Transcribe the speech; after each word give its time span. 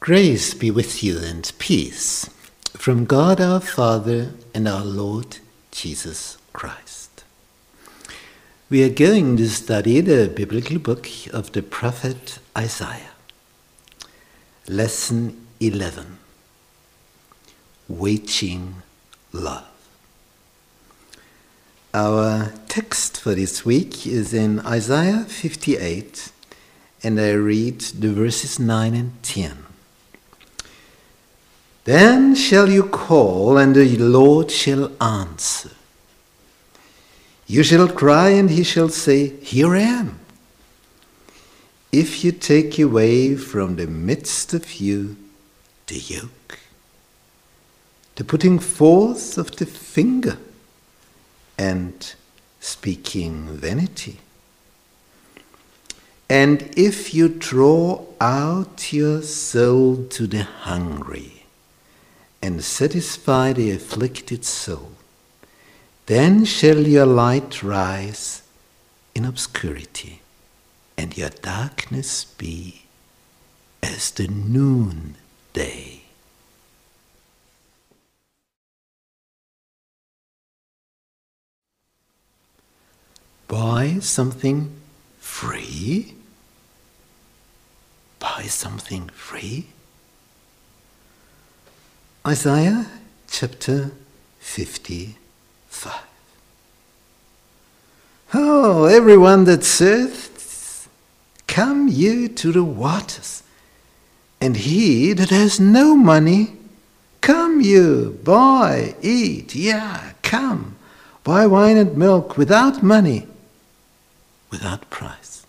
Grace 0.00 0.54
be 0.54 0.70
with 0.70 1.02
you 1.02 1.18
and 1.18 1.50
peace 1.58 2.30
from 2.76 3.04
God 3.04 3.40
our 3.40 3.60
Father 3.60 4.30
and 4.54 4.68
our 4.68 4.84
Lord 4.84 5.38
Jesus 5.72 6.38
Christ. 6.52 7.24
We 8.70 8.84
are 8.84 8.90
going 8.90 9.36
to 9.38 9.48
study 9.48 10.00
the 10.00 10.28
biblical 10.28 10.78
book 10.78 11.08
of 11.32 11.50
the 11.50 11.62
prophet 11.62 12.38
Isaiah. 12.56 13.10
Lesson 14.68 15.46
11 15.58 16.18
Waging 17.88 18.82
Love. 19.32 19.66
Our 21.92 22.52
text 22.68 23.20
for 23.20 23.34
this 23.34 23.64
week 23.64 24.06
is 24.06 24.32
in 24.32 24.60
Isaiah 24.60 25.24
58, 25.24 26.30
and 27.02 27.20
I 27.20 27.32
read 27.32 27.80
the 27.80 28.12
verses 28.12 28.60
9 28.60 28.94
and 28.94 29.22
10. 29.24 29.64
Then 31.88 32.34
shall 32.34 32.68
you 32.68 32.82
call, 32.82 33.56
and 33.56 33.74
the 33.74 33.96
Lord 33.96 34.50
shall 34.50 34.92
answer. 35.00 35.70
You 37.46 37.62
shall 37.62 37.88
cry, 37.88 38.28
and 38.28 38.50
he 38.50 38.62
shall 38.62 38.90
say, 38.90 39.28
Here 39.40 39.74
I 39.74 39.80
am. 39.80 40.18
If 41.90 42.22
you 42.22 42.32
take 42.32 42.78
away 42.78 43.36
from 43.36 43.76
the 43.76 43.86
midst 43.86 44.52
of 44.52 44.74
you 44.74 45.16
the 45.86 45.96
yoke, 45.96 46.58
the 48.16 48.24
putting 48.24 48.58
forth 48.58 49.38
of 49.38 49.56
the 49.56 49.64
finger, 49.64 50.36
and 51.56 52.14
speaking 52.60 53.46
vanity. 53.46 54.18
And 56.28 56.68
if 56.76 57.14
you 57.14 57.30
draw 57.30 58.04
out 58.20 58.92
your 58.92 59.22
soul 59.22 60.04
to 60.10 60.26
the 60.26 60.42
hungry, 60.42 61.37
and 62.42 62.62
satisfy 62.62 63.52
the 63.52 63.70
afflicted 63.70 64.44
soul. 64.44 64.92
Then 66.06 66.44
shall 66.44 66.86
your 66.86 67.06
light 67.06 67.62
rise 67.62 68.42
in 69.14 69.24
obscurity, 69.24 70.22
and 70.96 71.16
your 71.16 71.30
darkness 71.30 72.24
be 72.24 72.82
as 73.82 74.10
the 74.12 74.28
noonday. 74.28 76.02
Buy 83.48 83.98
something 84.00 84.70
free? 85.18 86.14
Buy 88.18 88.42
something 88.42 89.08
free? 89.08 89.66
Isaiah 92.26 92.86
chapter 93.30 93.92
55. 94.40 95.94
Oh, 98.34 98.84
everyone 98.84 99.44
that 99.44 99.64
saith, 99.64 100.88
Come 101.46 101.88
you 101.88 102.28
to 102.28 102.52
the 102.52 102.64
waters, 102.64 103.42
and 104.40 104.56
he 104.56 105.12
that 105.12 105.30
has 105.30 105.58
no 105.60 105.94
money, 105.94 106.52
come 107.20 107.60
you, 107.60 108.18
buy, 108.24 108.94
eat, 109.00 109.54
yeah, 109.54 110.12
come, 110.22 110.76
buy 111.24 111.46
wine 111.46 111.76
and 111.76 111.96
milk 111.96 112.36
without 112.36 112.82
money, 112.82 113.26
without 114.50 114.90
price. 114.90 115.46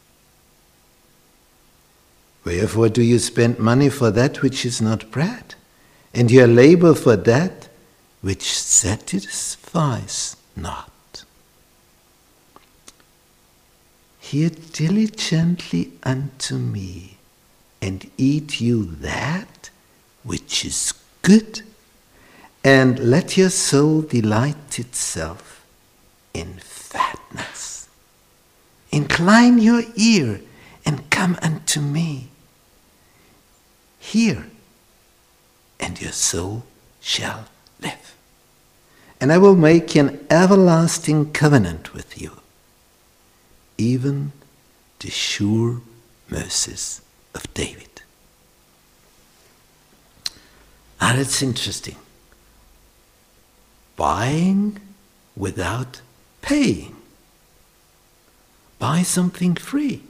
Wherefore 2.46 2.90
do 2.90 3.02
you 3.02 3.20
spend 3.20 3.60
money 3.60 3.90
for 3.90 4.12
that 4.12 4.42
which 4.42 4.66
is 4.66 4.82
not 4.82 5.12
bread? 5.12 5.56
And 6.14 6.32
your 6.32 6.48
labor 6.48 6.94
for 6.94 7.16
that 7.16 7.70
which 8.22 8.58
satisfies 8.58 10.36
not. 10.56 11.24
Hear 14.20 14.50
diligently 14.50 15.94
unto 16.04 16.58
me, 16.58 17.18
and 17.82 18.10
eat 18.18 18.62
you 18.62 18.86
that 18.86 19.70
which 20.24 20.66
is 20.66 20.94
good, 21.22 21.62
and 22.64 23.00
let 23.00 23.38
your 23.38 23.50
soul 23.50 24.02
delight 24.02 24.78
itself 24.78 25.66
in 26.34 26.60
fatness. 26.60 27.88
Incline 28.92 29.58
your 29.60 29.84
ear 29.96 30.42
and 30.86 31.10
come 31.10 31.38
unto 31.42 31.80
me. 31.80 32.30
Hear 34.00 34.48
and 35.80 36.02
your 36.02 36.12
soul 36.12 36.64
shall 37.02 37.46
live. 37.82 38.16
And 39.22 39.32
I 39.32 39.38
will 39.38 39.56
make 39.56 39.96
an 39.96 40.26
everlasting 40.30 41.34
covenant 41.34 41.94
with 41.94 42.22
you, 42.22 42.40
even 43.78 44.32
the 45.00 45.10
sure 45.10 45.82
mercies 46.30 47.02
of 47.34 47.54
David. 47.54 48.02
Ah, 51.02 51.18
it's 51.18 51.42
interesting. 51.42 51.96
Buying 53.96 54.80
without 55.36 56.02
paying. 56.42 56.96
Buy 58.78 59.04
something 59.04 59.56
free. 59.56 60.02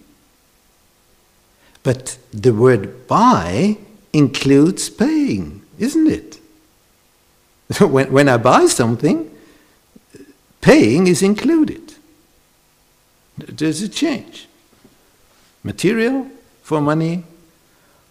But 1.83 2.17
the 2.31 2.53
word 2.53 3.07
buy 3.07 3.77
includes 4.13 4.89
paying, 4.89 5.58
isn't 5.79 6.07
it? 6.07 6.39
when, 7.79 8.11
when 8.11 8.29
I 8.29 8.37
buy 8.37 8.65
something, 8.65 9.29
paying 10.61 11.07
is 11.07 11.21
included. 11.21 11.93
There's 13.37 13.81
a 13.81 13.89
change. 13.89 14.47
Material 15.63 16.27
for 16.61 16.81
money 16.81 17.23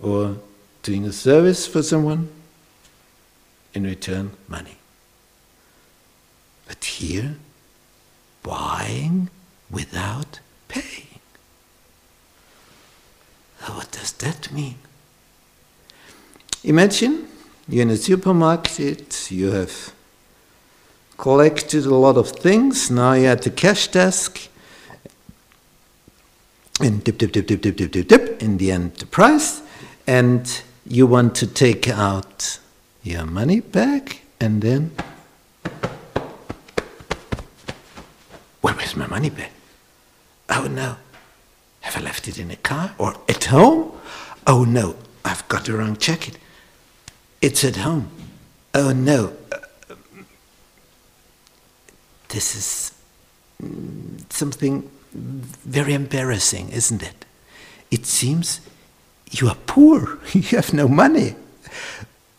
or 0.01 0.37
doing 0.83 1.05
a 1.05 1.13
service 1.13 1.67
for 1.67 1.83
someone, 1.83 2.31
in 3.75 3.85
return, 3.85 4.31
money. 4.47 4.77
But 6.67 6.85
here, 6.85 7.37
buying 8.43 9.29
without 9.71 10.41
paying. 10.69 11.21
what 13.67 13.91
does 13.91 14.13
that 14.13 14.51
mean? 14.53 14.77
Imagine 16.65 17.29
you're 17.69 17.83
in 17.83 17.91
a 17.91 17.97
supermarket, 17.97 19.31
you 19.31 19.51
have 19.51 19.93
collected 21.19 21.85
a 21.85 21.95
lot 21.95 22.17
of 22.17 22.31
things, 22.31 22.91
now 22.91 23.13
you're 23.13 23.33
at 23.33 23.43
the 23.43 23.51
cash 23.51 23.89
desk, 23.89 24.49
and 26.81 27.05
dip, 27.05 27.19
dip, 27.19 27.33
dip, 27.33 27.47
dip, 27.47 27.61
dip, 27.61 27.77
dip, 27.77 27.91
dip, 27.91 28.09
dip, 28.09 28.43
in 28.43 28.57
the 28.57 28.73
end 28.73 28.95
the 28.95 29.07
price, 29.07 29.61
and 30.07 30.63
you 30.87 31.07
want 31.07 31.35
to 31.35 31.47
take 31.47 31.89
out 31.89 32.59
your 33.03 33.27
money 33.27 33.61
back, 33.61 34.23
and 34.41 34.63
then, 34.63 34.93
where 38.63 38.81
is 38.81 38.97
my 38.97 39.07
money 39.07 39.29
back? 39.29 39.53
Oh 40.49 40.67
no, 40.67 40.97
have 41.81 41.97
I 41.99 42.01
left 42.01 42.29
it 42.29 42.39
in 42.39 42.49
the 42.49 42.57
car 42.57 42.95
or 42.97 43.15
at 43.29 43.45
home? 43.45 43.93
Oh 44.47 44.65
no, 44.65 44.97
I've 45.23 45.47
got 45.49 45.67
the 45.67 45.75
wrong 45.75 45.99
jacket. 45.99 46.39
It's 47.41 47.65
at 47.65 47.77
home. 47.77 48.11
Oh 48.75 48.93
no. 48.93 49.33
Uh, 49.53 49.95
this 52.29 52.55
is 52.55 52.95
something 54.31 54.91
very 55.13 55.95
embarrassing, 55.95 56.71
isn't 56.71 57.03
it? 57.03 57.25
It 57.91 58.07
seems 58.07 58.61
you 59.31 59.49
are 59.49 59.57
poor, 59.67 60.19
you 60.33 60.57
have 60.57 60.73
no 60.73 60.89
money. 60.89 61.35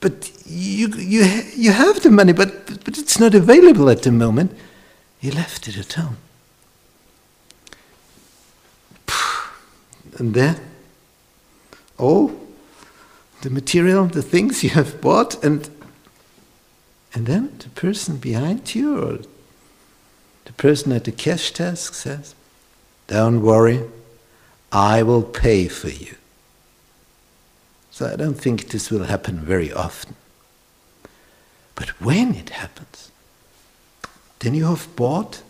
But 0.02 0.32
you, 0.46 0.88
you, 0.88 1.24
you 1.56 1.72
have 1.72 2.02
the 2.02 2.10
money, 2.10 2.32
but, 2.32 2.84
but 2.86 2.98
it's 2.98 3.20
not 3.20 3.36
available 3.36 3.90
at 3.90 4.04
the 4.04 4.12
moment. 4.12 4.56
You 5.20 5.32
left 5.32 5.68
it 5.68 5.78
at 5.78 5.94
home. 5.94 6.18
And 10.18 10.34
then, 10.34 10.60
oh, 11.98 12.36
the 13.42 13.50
material, 13.50 14.06
the 14.06 14.22
things 14.22 14.64
you 14.64 14.72
have 14.72 15.02
bought, 15.02 15.44
and 15.44 15.70
and 17.14 17.26
then 17.26 17.58
the 17.60 17.70
person 17.70 18.18
behind 18.18 18.76
you 18.76 19.04
or 19.04 19.20
the 20.46 20.54
person 20.54 20.92
at 20.92 21.06
the 21.06 21.12
cash 21.12 21.52
desk 21.52 21.94
says, 21.94 22.36
Don't 23.08 23.42
worry, 23.42 23.82
I 24.72 25.04
will 25.04 25.24
pay 25.24 25.68
for 25.68 25.90
you. 25.90 26.16
So 27.92 28.08
I 28.08 28.16
don't 28.16 28.36
think 28.36 28.70
this 28.70 28.92
will 28.92 29.06
happen 29.06 29.40
very 29.40 29.74
often. 29.74 30.16
But 31.76 31.90
when 32.02 32.36
it 32.36 32.50
happens, 32.50 33.12
then 34.40 34.54
you 34.54 34.66
have 34.68 34.96
bought 34.96 35.42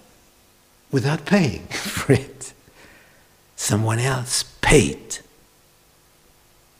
without 0.91 1.25
paying 1.25 1.67
for 1.67 2.13
it. 2.13 2.53
Someone 3.55 3.99
else 3.99 4.43
paid 4.61 5.19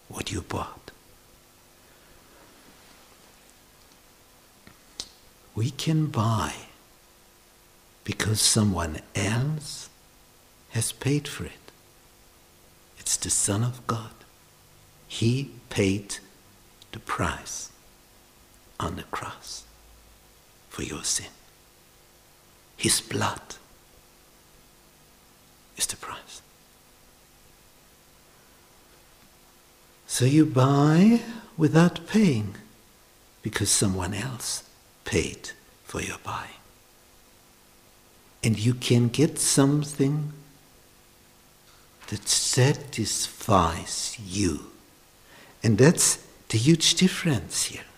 what 0.07 0.31
you 0.31 0.41
bought. 0.41 0.78
We 5.59 5.71
can 5.71 6.05
buy 6.05 6.53
because 8.05 8.39
someone 8.39 9.01
else 9.13 9.89
has 10.69 10.93
paid 10.93 11.27
for 11.27 11.43
it. 11.43 11.65
It's 12.97 13.17
the 13.17 13.29
Son 13.29 13.61
of 13.61 13.85
God. 13.85 14.13
He 15.09 15.51
paid 15.69 16.19
the 16.93 16.99
price 16.99 17.71
on 18.79 18.95
the 18.95 19.03
cross 19.03 19.65
for 20.69 20.83
your 20.83 21.03
sin. 21.03 21.33
His 22.77 23.01
blood 23.01 23.55
is 25.75 25.87
the 25.87 25.97
price. 25.97 26.41
So 30.07 30.23
you 30.23 30.45
buy 30.45 31.19
without 31.57 32.07
paying 32.07 32.55
because 33.41 33.69
someone 33.69 34.13
else 34.13 34.63
paid 35.09 35.51
for 35.85 36.01
your 36.01 36.19
buying. 36.23 36.61
And 38.43 38.57
you 38.57 38.75
can 38.75 39.07
get 39.07 39.39
something 39.39 40.31
that 42.07 42.27
satisfies 42.27 44.17
you. 44.23 44.71
And 45.63 45.77
that's 45.77 46.19
the 46.49 46.57
huge 46.57 46.93
difference 46.93 47.65
here. 47.65 47.89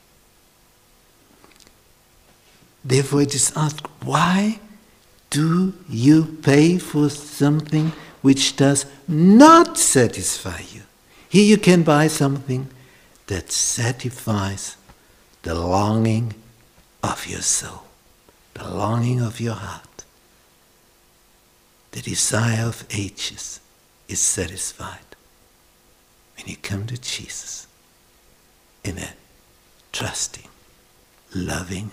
Therefore, 2.83 3.21
it 3.21 3.35
is 3.35 3.51
asked, 3.55 3.85
why 4.03 4.59
do 5.29 5.73
you 5.89 6.37
pay 6.41 6.77
for 6.77 7.09
something 7.09 7.91
which 8.21 8.55
does 8.55 8.85
not 9.07 9.77
satisfy 9.77 10.61
you? 10.73 10.81
Here 11.29 11.45
you 11.45 11.57
can 11.57 11.83
buy 11.83 12.07
something 12.07 12.69
that 13.27 13.51
satisfies 13.51 14.77
the 15.43 15.53
longing 15.55 16.33
of 17.03 17.27
your 17.27 17.41
soul, 17.41 17.83
the 18.53 18.67
longing 18.67 19.21
of 19.21 19.39
your 19.39 19.55
heart. 19.55 20.03
The 21.91 22.01
desire 22.01 22.65
of 22.65 22.85
ages 22.91 23.59
is 24.07 24.19
satisfied 24.19 24.99
when 26.37 26.47
you 26.47 26.55
come 26.57 26.85
to 26.87 26.97
Jesus 26.99 27.67
in 28.83 28.97
a 28.97 29.13
trusting, 29.91 30.47
loving 31.33 31.91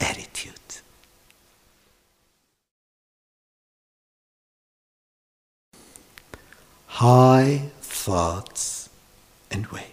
attitude. 0.00 0.52
High 6.86 7.70
thoughts 7.80 8.88
and 9.50 9.66
ways. 9.68 9.91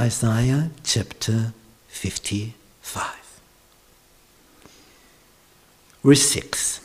Isaiah 0.00 0.70
chapter 0.82 1.52
55. 1.88 3.04
Verse 6.02 6.22
6 6.22 6.80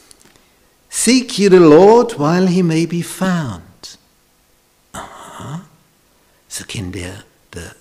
Seek 0.89 1.39
ye 1.39 1.47
the 1.47 1.62
Lord 1.62 2.12
while 2.15 2.47
he 2.47 2.62
may 2.62 2.85
be 2.85 3.01
found. 3.01 3.95
Uh-huh. 4.94 5.59
So 6.50 6.65
can 6.65 6.91
there, 6.91 7.23
the, 7.51 7.77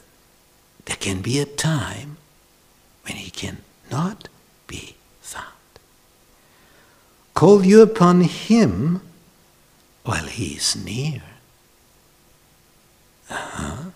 there 0.85 0.99
can 1.01 1.21
be 1.21 1.41
a 1.41 1.47
time 1.47 2.17
when 3.03 3.17
he 3.17 3.31
can 3.31 3.59
not 3.91 4.29
be 4.69 4.95
found. 5.21 5.49
Call 7.35 7.65
you 7.65 7.83
upon 7.83 8.21
him 8.21 9.01
while 10.05 10.27
he 10.27 10.55
is 10.55 10.77
near. 10.77 11.23
Uh-huh. 13.29 13.91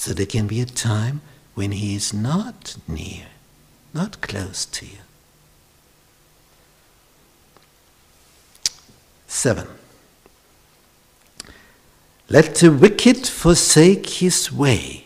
So 0.00 0.14
there 0.14 0.24
can 0.24 0.46
be 0.46 0.62
a 0.62 0.64
time 0.64 1.20
when 1.54 1.72
he 1.72 1.94
is 1.94 2.14
not 2.14 2.78
near, 2.88 3.26
not 3.92 4.22
close 4.22 4.64
to 4.64 4.86
you. 4.86 5.02
Seven. 9.26 9.66
Let 12.30 12.54
the 12.54 12.72
wicked 12.72 13.26
forsake 13.26 14.08
his 14.08 14.50
way, 14.50 15.04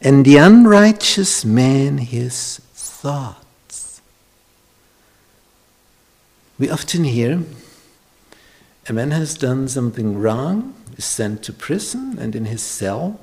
and 0.00 0.24
the 0.24 0.38
unrighteous 0.38 1.44
man 1.44 1.98
his 1.98 2.60
thoughts. 2.72 4.00
We 6.58 6.70
often 6.70 7.04
hear 7.04 7.42
a 8.88 8.94
man 8.94 9.10
has 9.10 9.36
done 9.36 9.68
something 9.68 10.18
wrong, 10.18 10.72
is 10.96 11.04
sent 11.04 11.42
to 11.42 11.52
prison, 11.52 12.16
and 12.18 12.34
in 12.34 12.46
his 12.46 12.62
cell, 12.62 13.20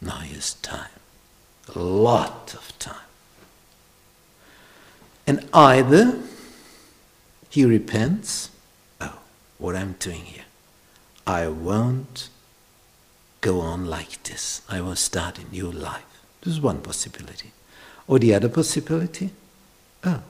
now 0.00 0.22
is 0.22 0.54
time. 0.54 0.90
A 1.74 1.78
lot 1.78 2.54
of 2.54 2.78
time. 2.78 2.96
And 5.26 5.46
either 5.52 6.20
he 7.50 7.64
repents, 7.64 8.50
oh, 9.00 9.18
what 9.58 9.76
I'm 9.76 9.96
doing 9.98 10.24
here, 10.24 10.44
I 11.26 11.48
won't 11.48 12.30
go 13.40 13.60
on 13.60 13.86
like 13.86 14.22
this. 14.22 14.62
I 14.68 14.80
will 14.80 14.96
start 14.96 15.38
a 15.38 15.44
new 15.52 15.70
life. 15.70 16.04
This 16.40 16.54
is 16.54 16.60
one 16.60 16.80
possibility. 16.80 17.52
Or 18.06 18.18
the 18.18 18.34
other 18.34 18.48
possibility, 18.48 19.30
oh, 20.04 20.22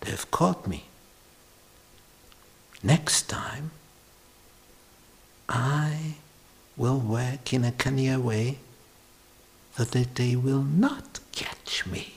they 0.00 0.10
have 0.10 0.30
caught 0.30 0.66
me. 0.66 0.84
Next 2.82 3.28
time, 3.28 3.70
I 5.48 6.16
will 6.76 6.98
work 6.98 7.52
in 7.52 7.64
a 7.64 7.72
cunning 7.72 8.22
way 8.22 8.58
so 9.76 9.84
that 9.84 10.14
they 10.14 10.36
will 10.36 10.62
not 10.62 11.20
catch 11.32 11.86
me 11.86 12.14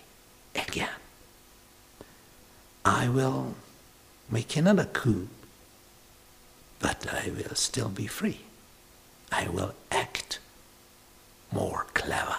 again. 0.56 0.90
I 2.86 3.10
will 3.10 3.56
make 4.30 4.56
another 4.56 4.86
coup, 4.86 5.28
but 6.80 7.06
I 7.12 7.32
will 7.36 7.56
still 7.56 7.90
be 7.90 8.08
free. 8.08 8.42
I 9.32 9.48
will 9.48 9.74
act 9.92 10.40
more 11.52 11.86
clever 11.94 12.38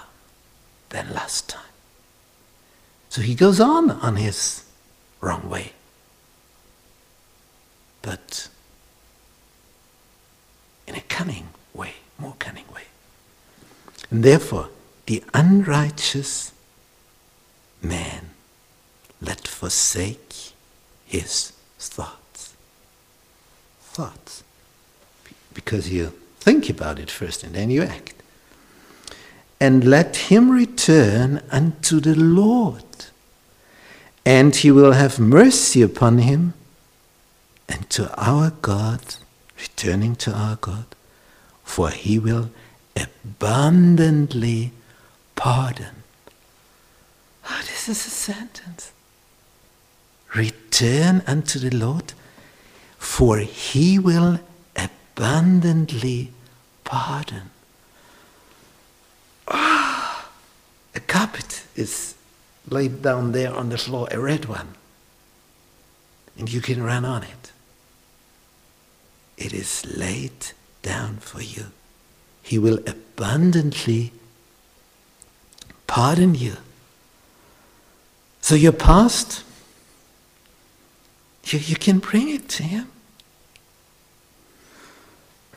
than 0.88 1.12
last 1.12 1.49
time. 1.49 1.62
So 3.08 3.23
he 3.23 3.34
goes 3.34 3.61
on 3.61 3.90
on 3.90 4.16
his 4.16 4.64
wrong 5.20 5.49
way. 5.49 5.73
But 8.02 8.49
in 10.87 10.94
a 10.94 11.00
cunning 11.02 11.49
way, 11.75 11.94
more 12.20 12.34
cunning 12.38 12.66
way. 12.75 12.83
And 14.11 14.23
therefore, 14.23 14.68
the 15.06 15.23
unrighteous 15.35 16.52
man 17.83 18.30
let 19.21 19.47
forsake 19.47 20.52
his 21.06 21.52
thoughts. 21.78 22.54
Thoughts. 23.80 24.42
Because 25.52 25.90
you 25.90 26.12
think 26.38 26.71
about 26.71 26.99
it 26.99 27.11
first 27.11 27.42
and 27.42 27.54
then 27.54 27.71
you 27.71 27.83
act. 27.83 28.14
And 29.61 29.85
let 29.85 30.16
him 30.16 30.50
return 30.50 31.42
unto 31.50 32.00
the 32.00 32.14
Lord, 32.14 32.83
and 34.25 34.56
he 34.56 34.71
will 34.71 34.92
have 34.92 35.18
mercy 35.18 35.83
upon 35.83 36.18
him, 36.18 36.54
and 37.68 37.88
to 37.90 38.11
our 38.16 38.52
God, 38.62 39.16
returning 39.59 40.16
to 40.16 40.33
our 40.33 40.56
God, 40.56 40.87
for 41.71 41.91
he 41.91 42.19
will 42.19 42.50
abundantly 42.97 44.73
pardon. 45.37 46.03
Oh, 47.49 47.61
this 47.61 47.89
is 47.89 48.07
a 48.07 48.11
sentence. 48.11 48.91
Return 50.35 51.23
unto 51.29 51.61
the 51.61 51.71
Lord, 51.71 52.12
for 52.99 53.39
he 53.39 54.00
will 54.00 54.41
abundantly 54.75 56.33
pardon. 56.83 57.50
Ah, 59.47 60.29
a 60.97 61.00
carpet 61.00 61.62
is 61.77 62.17
laid 62.69 63.00
down 63.00 63.31
there 63.31 63.55
on 63.55 63.69
the 63.69 63.79
floor, 63.79 64.09
a 64.11 64.19
red 64.19 64.47
one, 64.47 64.75
and 66.37 66.53
you 66.53 66.61
can 66.61 66.83
run 66.83 67.05
on 67.05 67.23
it. 67.23 67.53
It 69.39 69.53
is 69.53 69.87
laid 69.87 70.53
down 70.82 71.18
for 71.18 71.42
you. 71.42 71.66
He 72.42 72.58
will 72.58 72.78
abundantly 72.87 74.12
pardon 75.87 76.34
you. 76.34 76.56
So 78.40 78.54
your 78.54 78.72
past, 78.72 79.44
you, 81.44 81.58
you 81.58 81.76
can 81.76 81.99
bring 81.99 82.28
it 82.28 82.49
to 82.50 82.62
Him. 82.62 82.90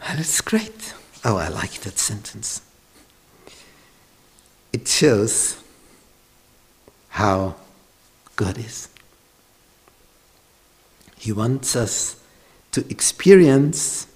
And 0.05 0.19
it's 0.19 0.41
great. 0.41 0.93
Oh, 1.23 1.37
I 1.37 1.47
like 1.47 1.79
that 1.81 1.97
sentence. 1.97 2.61
It 4.73 4.87
shows 4.87 5.63
how 7.09 7.55
God 8.35 8.57
is. 8.57 8.89
He 11.17 11.31
wants 11.31 11.75
us 11.75 12.17
to 12.71 12.85
experience 12.89 14.07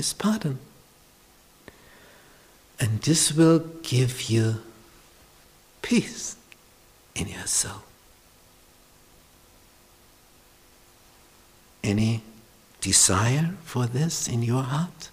His 0.00 0.14
pardon. 0.14 0.58
And 2.80 3.02
this 3.02 3.34
will 3.34 3.58
give 3.82 4.30
you 4.30 4.62
peace 5.82 6.36
in 7.14 7.28
your 7.28 7.46
soul. 7.46 7.82
Any 11.84 12.22
desire 12.80 13.50
for 13.62 13.84
this 13.84 14.26
in 14.26 14.42
your 14.42 14.62
heart? 14.62 15.10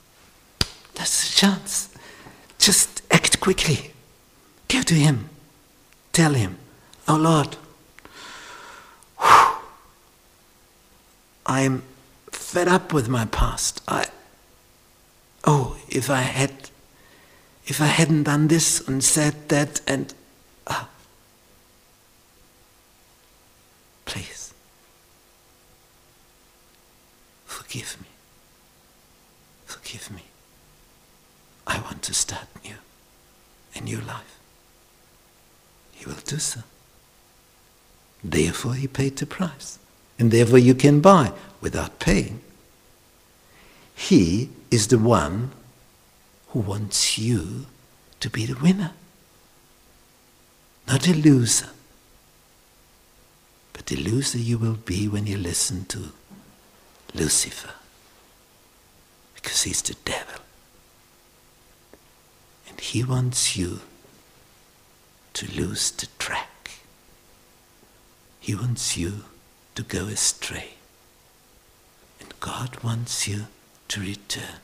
That's 0.96 1.34
a 1.34 1.36
chance. 1.36 1.94
Just 2.58 3.02
act 3.12 3.42
quickly. 3.42 3.92
Give 4.70 4.86
to 4.86 4.94
Him. 4.94 5.30
Tell 6.14 6.34
Him, 6.34 6.58
Oh 7.10 7.18
Lord, 7.18 7.58
I'm 11.46 11.84
fed 12.32 12.70
up 12.70 12.94
with 12.94 13.10
my 13.10 13.26
past. 13.26 13.82
I, 13.86 14.06
oh, 15.44 15.78
if 15.90 16.10
I 16.10 16.22
had, 16.22 16.52
if 17.66 17.82
I 17.82 17.86
hadn't 17.88 18.24
done 18.24 18.48
this 18.48 18.86
and 18.88 19.04
said 19.04 19.50
that 19.50 19.82
and, 19.88 20.14
ah, 20.68 20.88
please, 24.06 24.54
forgive 27.46 27.98
me. 28.02 28.08
Forgive 29.66 30.12
me. 30.12 30.24
I 31.66 31.80
want 31.82 32.02
to 32.04 32.14
start 32.14 32.48
new, 32.64 32.76
a 33.76 33.82
new 33.82 34.00
life. 34.02 34.40
He 35.92 36.06
will 36.06 36.22
do 36.26 36.38
so. 36.38 36.62
Therefore, 38.24 38.74
he 38.74 38.88
paid 38.88 39.18
the 39.18 39.26
price. 39.26 39.80
And 40.20 40.32
therefore, 40.32 40.58
you 40.60 40.74
can 40.74 41.00
buy 41.00 41.32
without 41.62 42.00
paying. 42.00 42.42
He 43.98 44.52
is 44.70 44.88
the 44.88 45.00
one 45.00 45.52
who 46.50 46.60
wants 46.60 47.18
you 47.18 47.66
to 48.20 48.30
be 48.30 48.46
the 48.46 48.54
winner, 48.54 48.92
not 50.88 51.08
a 51.08 51.14
loser. 51.14 51.70
But 53.74 53.88
the 53.88 53.96
loser 53.96 54.38
you 54.38 54.60
will 54.60 54.76
be 54.76 55.08
when 55.08 55.26
you 55.26 55.36
listen 55.36 55.86
to 55.86 56.12
Lucifer, 57.16 57.74
because 59.34 59.64
he's 59.64 59.82
the 59.82 59.96
devil. 60.06 60.42
And 62.70 62.80
he 62.80 63.04
wants 63.04 63.58
you 63.58 63.82
to 65.34 65.52
lose 65.52 65.90
the 65.90 66.08
track. 66.20 66.72
He 68.40 68.54
wants 68.54 68.96
you 68.96 69.26
to 69.74 69.82
go 69.82 70.06
astray. 70.06 70.76
And 72.20 72.40
God 72.40 72.84
wants 72.84 73.28
you 73.28 73.48
to 73.90 74.02
return. 74.02 74.60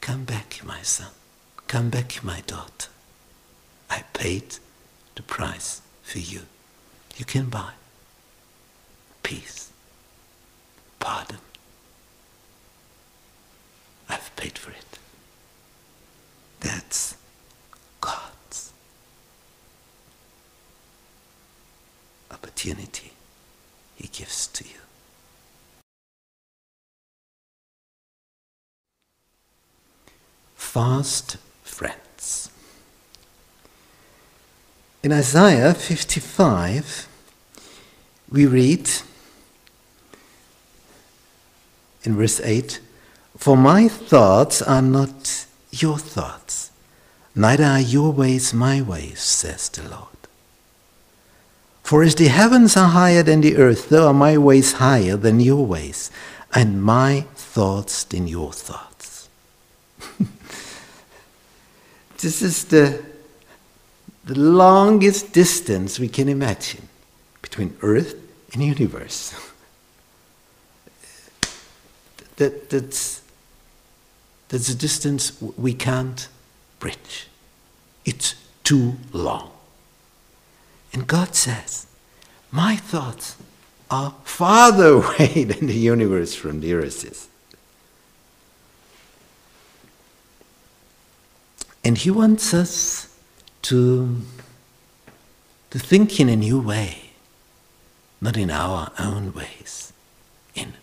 Come 0.00 0.24
back, 0.24 0.60
my 0.64 0.82
son. 0.82 1.10
Come 1.68 1.90
back, 1.90 2.22
my 2.22 2.40
daughter. 2.46 2.88
I 3.90 4.04
paid 4.12 4.56
the 5.14 5.22
price 5.22 5.80
for 6.02 6.18
you. 6.18 6.42
You 7.16 7.24
can 7.24 7.48
buy 7.48 7.72
peace, 9.22 9.70
pardon. 10.98 11.38
I've 14.08 14.34
paid 14.36 14.58
for 14.58 14.70
it. 14.70 14.98
That's 16.60 17.16
God's 18.00 18.72
opportunity 22.30 23.12
He 23.96 24.08
gives 24.08 24.46
to 24.48 24.64
you. 24.64 24.80
Fast 30.72 31.36
friends. 31.62 32.48
In 35.02 35.12
Isaiah 35.12 35.74
55, 35.74 37.08
we 38.30 38.46
read 38.46 38.88
in 42.04 42.16
verse 42.16 42.40
8 42.40 42.80
For 43.36 43.54
my 43.54 43.86
thoughts 43.86 44.62
are 44.62 44.80
not 44.80 45.44
your 45.70 45.98
thoughts, 45.98 46.70
neither 47.34 47.64
are 47.64 47.78
your 47.78 48.10
ways 48.10 48.54
my 48.54 48.80
ways, 48.80 49.20
says 49.20 49.68
the 49.68 49.86
Lord. 49.86 50.16
For 51.82 52.02
as 52.02 52.14
the 52.14 52.28
heavens 52.28 52.78
are 52.78 52.88
higher 52.88 53.22
than 53.22 53.42
the 53.42 53.58
earth, 53.58 53.90
so 53.90 54.06
are 54.06 54.14
my 54.14 54.38
ways 54.38 54.72
higher 54.72 55.18
than 55.18 55.38
your 55.38 55.66
ways, 55.66 56.10
and 56.54 56.82
my 56.82 57.26
thoughts 57.34 58.04
than 58.04 58.26
your 58.26 58.54
thoughts. 58.54 58.91
This 62.22 62.40
is 62.40 62.64
the, 62.66 63.02
the 64.24 64.38
longest 64.38 65.32
distance 65.32 65.98
we 65.98 66.08
can 66.08 66.28
imagine 66.28 66.88
between 67.42 67.76
earth 67.82 68.14
and 68.52 68.62
universe. 68.62 69.34
that, 72.36 72.70
that's, 72.70 73.22
that's 74.48 74.68
a 74.68 74.74
distance 74.76 75.42
we 75.42 75.74
can't 75.74 76.28
bridge. 76.78 77.26
It's 78.04 78.36
too 78.62 78.94
long. 79.12 79.50
And 80.92 81.08
God 81.08 81.34
says, 81.34 81.88
My 82.52 82.76
thoughts 82.76 83.36
are 83.90 84.14
farther 84.22 84.92
away 85.02 85.42
than 85.42 85.66
the 85.66 85.74
universe 85.74 86.36
from 86.36 86.60
the 86.60 86.72
earth 86.74 87.04
is. 87.04 87.28
And 91.84 91.98
He 91.98 92.10
wants 92.10 92.54
us 92.54 93.16
to, 93.62 94.20
to 95.70 95.78
think 95.78 96.20
in 96.20 96.28
a 96.28 96.36
new 96.36 96.60
way, 96.60 97.10
not 98.20 98.36
in 98.36 98.50
our 98.50 98.92
own 98.98 99.32
ways, 99.32 99.92
in, 100.54 100.74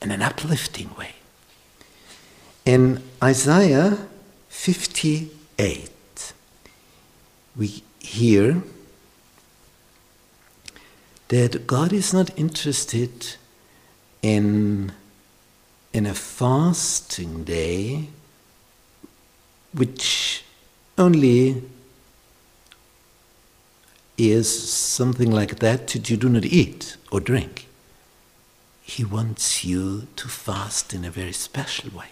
in 0.00 0.10
an 0.10 0.22
uplifting 0.22 0.94
way. 0.96 1.14
In 2.64 3.02
Isaiah 3.22 3.98
58, 4.48 6.32
we 7.56 7.82
hear 8.00 8.62
that 11.28 11.66
God 11.66 11.92
is 11.92 12.12
not 12.14 12.30
interested 12.38 13.36
in, 14.22 14.92
in 15.92 16.06
a 16.06 16.14
fasting 16.14 17.44
day 17.44 18.08
which 19.76 20.42
only 20.96 21.62
is 24.16 24.72
something 24.72 25.30
like 25.30 25.58
that 25.58 25.88
that 25.88 26.08
you 26.10 26.16
do 26.16 26.28
not 26.28 26.44
eat 26.44 26.96
or 27.12 27.20
drink. 27.20 27.68
He 28.82 29.04
wants 29.04 29.64
you 29.64 30.06
to 30.16 30.28
fast 30.28 30.94
in 30.94 31.04
a 31.04 31.10
very 31.10 31.32
special 31.32 31.90
way. 31.96 32.08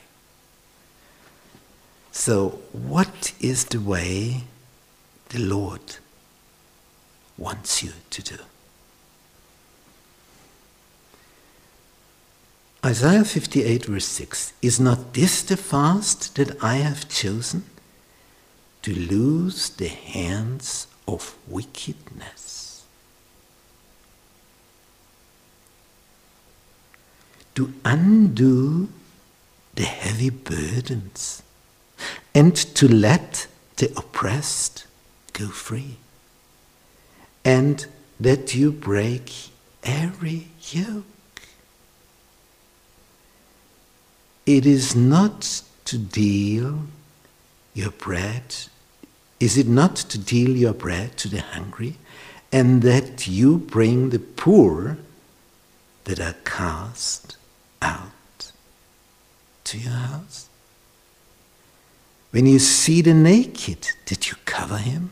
So, 2.12 2.60
what 2.72 3.32
is 3.40 3.64
the 3.66 3.80
way 3.80 4.44
the 5.30 5.40
Lord 5.40 5.96
wants 7.38 7.82
you 7.82 7.92
to 8.10 8.22
do? 8.22 8.38
Isaiah 12.84 13.24
58, 13.24 13.86
verse 13.86 14.04
6 14.04 14.52
Is 14.60 14.78
not 14.78 15.14
this 15.14 15.42
the 15.42 15.56
fast 15.56 16.36
that 16.36 16.62
I 16.62 16.76
have 16.76 17.08
chosen? 17.08 17.64
To 18.82 18.94
loose 18.94 19.70
the 19.70 19.88
hands 19.88 20.86
of 21.08 21.38
wickedness, 21.48 22.84
to 27.54 27.72
undo 27.86 28.90
the 29.76 29.84
heavy 29.84 30.28
burdens, 30.28 31.42
and 32.34 32.54
to 32.54 32.86
let 32.86 33.46
the 33.76 33.90
oppressed 33.96 34.86
go 35.32 35.48
free, 35.48 35.96
and 37.46 37.86
that 38.20 38.54
you 38.54 38.70
break 38.70 39.32
every 39.82 40.48
yoke. 40.70 41.13
It 44.46 44.66
is 44.66 44.94
not 44.94 45.62
to 45.86 45.96
deal 45.96 46.80
your 47.72 47.90
bread, 47.90 48.54
is 49.40 49.56
it 49.56 49.66
not 49.66 49.96
to 49.96 50.18
deal 50.18 50.50
your 50.50 50.74
bread 50.74 51.16
to 51.18 51.28
the 51.28 51.40
hungry, 51.40 51.96
and 52.52 52.82
that 52.82 53.26
you 53.26 53.58
bring 53.58 54.10
the 54.10 54.18
poor 54.18 54.98
that 56.04 56.20
are 56.20 56.36
cast 56.44 57.36
out 57.80 58.52
to 59.64 59.78
your 59.78 59.92
house? 59.92 60.48
When 62.30 62.46
you 62.46 62.58
see 62.58 63.00
the 63.00 63.14
naked, 63.14 63.92
did 64.04 64.28
you 64.28 64.36
cover 64.44 64.76
him? 64.76 65.10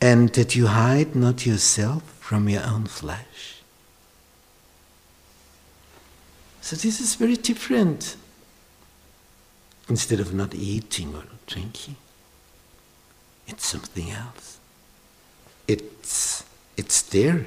And 0.00 0.28
that 0.34 0.54
you 0.54 0.68
hide 0.68 1.16
not 1.16 1.44
yourself 1.44 2.02
from 2.20 2.48
your 2.48 2.62
own 2.62 2.86
flesh? 2.86 3.56
So 6.60 6.76
this 6.76 7.00
is 7.00 7.16
very 7.16 7.36
different 7.36 8.16
instead 9.88 10.20
of 10.20 10.34
not 10.34 10.54
eating 10.54 11.14
or 11.14 11.24
drinking. 11.46 11.96
It's 13.46 13.66
something 13.66 14.10
else. 14.10 14.58
It's, 15.66 16.44
it's 16.76 17.02
there 17.02 17.46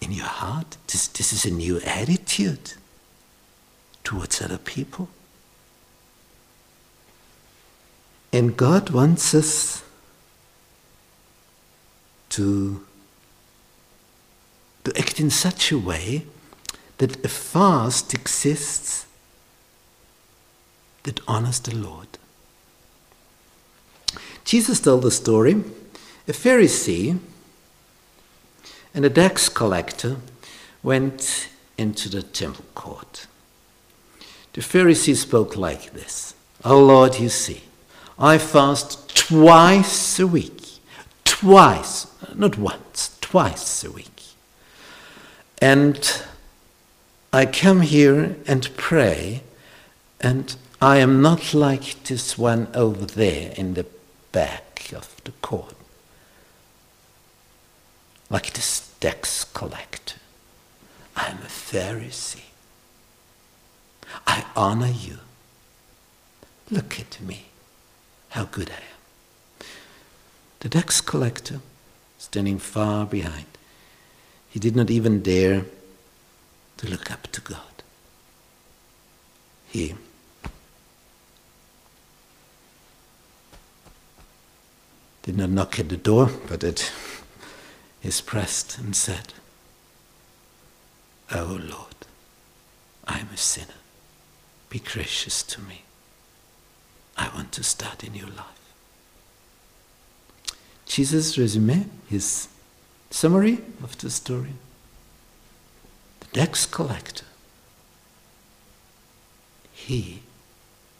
in 0.00 0.12
your 0.12 0.26
heart. 0.26 0.76
This, 0.86 1.08
this 1.08 1.32
is 1.32 1.44
a 1.44 1.50
new 1.50 1.80
attitude 1.80 2.74
towards 4.04 4.40
other 4.40 4.58
people. 4.58 5.08
And 8.32 8.56
God 8.56 8.90
wants 8.90 9.34
us 9.34 9.82
to, 12.30 12.84
to 14.84 14.98
act 14.98 15.18
in 15.18 15.30
such 15.30 15.72
a 15.72 15.78
way 15.78 16.26
that 16.98 17.24
a 17.24 17.28
fast 17.28 18.14
exists 18.14 19.07
that 21.04 21.20
honors 21.26 21.60
the 21.60 21.74
Lord. 21.74 22.08
Jesus 24.44 24.80
told 24.80 25.02
the 25.02 25.10
story 25.10 25.62
a 26.26 26.32
Pharisee 26.32 27.18
and 28.94 29.04
a 29.04 29.10
tax 29.10 29.48
collector 29.48 30.16
went 30.82 31.48
into 31.76 32.08
the 32.08 32.22
temple 32.22 32.64
court. 32.74 33.26
The 34.52 34.60
Pharisee 34.60 35.14
spoke 35.14 35.56
like 35.56 35.92
this 35.92 36.34
Oh 36.64 36.84
Lord, 36.84 37.20
you 37.20 37.28
see, 37.28 37.62
I 38.18 38.38
fast 38.38 39.14
twice 39.14 40.18
a 40.18 40.26
week. 40.26 40.80
Twice, 41.24 42.06
not 42.34 42.58
once, 42.58 43.16
twice 43.20 43.84
a 43.84 43.90
week. 43.90 44.22
And 45.62 46.22
I 47.32 47.46
come 47.46 47.82
here 47.82 48.36
and 48.46 48.68
pray, 48.76 49.42
and 50.20 50.56
I 50.80 50.98
am 50.98 51.20
not 51.20 51.54
like 51.54 52.04
this 52.04 52.38
one 52.38 52.68
over 52.72 53.04
there 53.04 53.52
in 53.56 53.74
the 53.74 53.86
back 54.30 54.92
of 54.94 55.20
the 55.24 55.32
court, 55.42 55.74
like 58.30 58.52
this 58.52 58.92
tax 59.00 59.42
collector. 59.42 60.20
I 61.16 61.30
am 61.30 61.38
a 61.38 61.46
Pharisee. 61.46 62.42
I 64.24 64.44
honor 64.54 64.92
you. 64.92 65.18
Look 66.70 67.00
at 67.00 67.20
me, 67.20 67.46
how 68.28 68.44
good 68.44 68.70
I 68.70 68.74
am. 68.74 69.66
The 70.60 70.68
tax 70.68 71.00
collector, 71.00 71.58
standing 72.18 72.60
far 72.60 73.04
behind, 73.04 73.46
he 74.48 74.60
did 74.60 74.76
not 74.76 74.90
even 74.90 75.22
dare 75.22 75.64
to 76.76 76.88
look 76.88 77.10
up 77.10 77.26
to 77.32 77.40
God. 77.40 77.82
He 79.66 79.96
did 85.28 85.36
not 85.36 85.50
knock 85.50 85.78
at 85.78 85.90
the 85.90 85.96
door, 85.98 86.30
but 86.48 86.64
at 86.64 86.90
his 88.00 88.18
breast 88.22 88.78
and 88.78 88.96
said, 88.96 89.34
Oh 91.30 91.60
Lord, 91.60 92.06
I 93.06 93.18
am 93.18 93.28
a 93.34 93.36
sinner. 93.36 93.74
Be 94.70 94.78
gracious 94.78 95.42
to 95.42 95.60
me. 95.60 95.82
I 97.14 97.28
want 97.34 97.52
to 97.52 97.62
start 97.62 98.02
a 98.04 98.08
new 98.08 98.24
life. 98.24 98.72
Jesus' 100.86 101.36
resume, 101.36 101.90
his 102.08 102.48
summary 103.10 103.58
of 103.82 103.98
the 103.98 104.08
story. 104.08 104.54
The 106.20 106.40
tax 106.40 106.64
collector, 106.64 107.26
he 109.74 110.22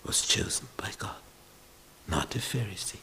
was 0.05 0.21
chosen 0.21 0.69
by 0.77 0.91
God, 0.99 1.17
not 2.07 2.37
a 2.37 2.41
Pharisee. 2.41 2.99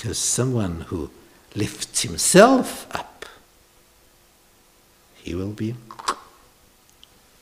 Because 0.00 0.16
someone 0.16 0.86
who 0.88 1.10
lifts 1.54 2.00
himself 2.00 2.86
up, 2.96 3.26
he 5.22 5.34
will 5.34 5.52
be 5.52 5.74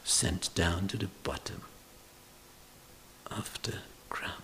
sent 0.02 0.52
down 0.56 0.88
to 0.88 0.96
the 0.96 1.06
bottom 1.22 1.60
of 3.30 3.62
the 3.62 3.74
ground. 4.08 4.42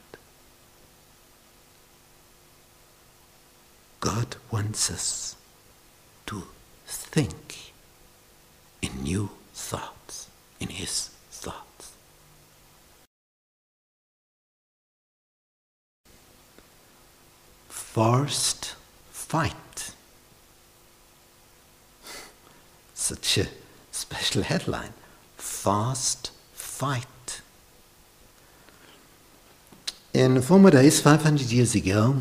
God 3.98 4.36
wants 4.52 4.92
us 4.92 5.34
to 6.26 6.44
think 6.86 7.72
in 8.80 9.02
new 9.02 9.30
thoughts, 9.54 10.28
in 10.60 10.68
His 10.68 11.10
thoughts. 11.32 11.94
Fast 17.94 18.74
fight. 19.12 19.92
Such 22.92 23.38
a 23.38 23.46
special 23.92 24.42
headline. 24.42 24.92
Fast 25.36 26.32
fight. 26.54 27.40
In 30.12 30.42
former 30.42 30.72
days, 30.72 31.00
500 31.00 31.52
years 31.52 31.76
ago, 31.76 32.16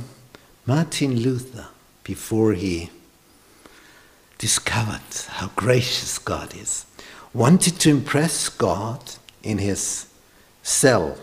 Martin 0.68 1.20
Luther, 1.20 1.70
before 2.04 2.54
he 2.54 2.92
discovered 4.38 5.16
how 5.28 5.50
gracious 5.56 6.20
God 6.20 6.56
is, 6.56 6.86
wanted 7.34 7.80
to 7.80 7.90
impress 7.90 8.48
God 8.48 9.16
in 9.42 9.58
his 9.58 10.06
cell 10.62 11.18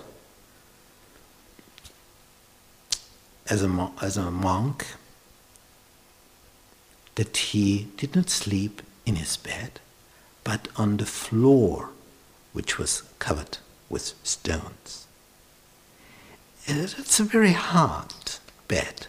as 3.51 3.63
a, 3.65 3.91
as 4.01 4.17
a 4.17 4.31
monk 4.31 4.87
that 7.17 7.37
he 7.37 7.89
did 7.97 8.15
not 8.15 8.31
sleep 8.31 8.81
in 9.05 9.17
his 9.17 9.37
bed, 9.37 9.81
but 10.45 10.69
on 10.77 10.97
the 10.97 11.05
floor, 11.05 11.91
which 12.53 12.79
was 12.79 13.03
covered 13.19 13.59
with 13.89 14.15
stones. 14.23 15.07
It's 16.67 17.19
a 17.19 17.25
very 17.25 17.53
hard 17.53 18.15
bed, 18.69 19.09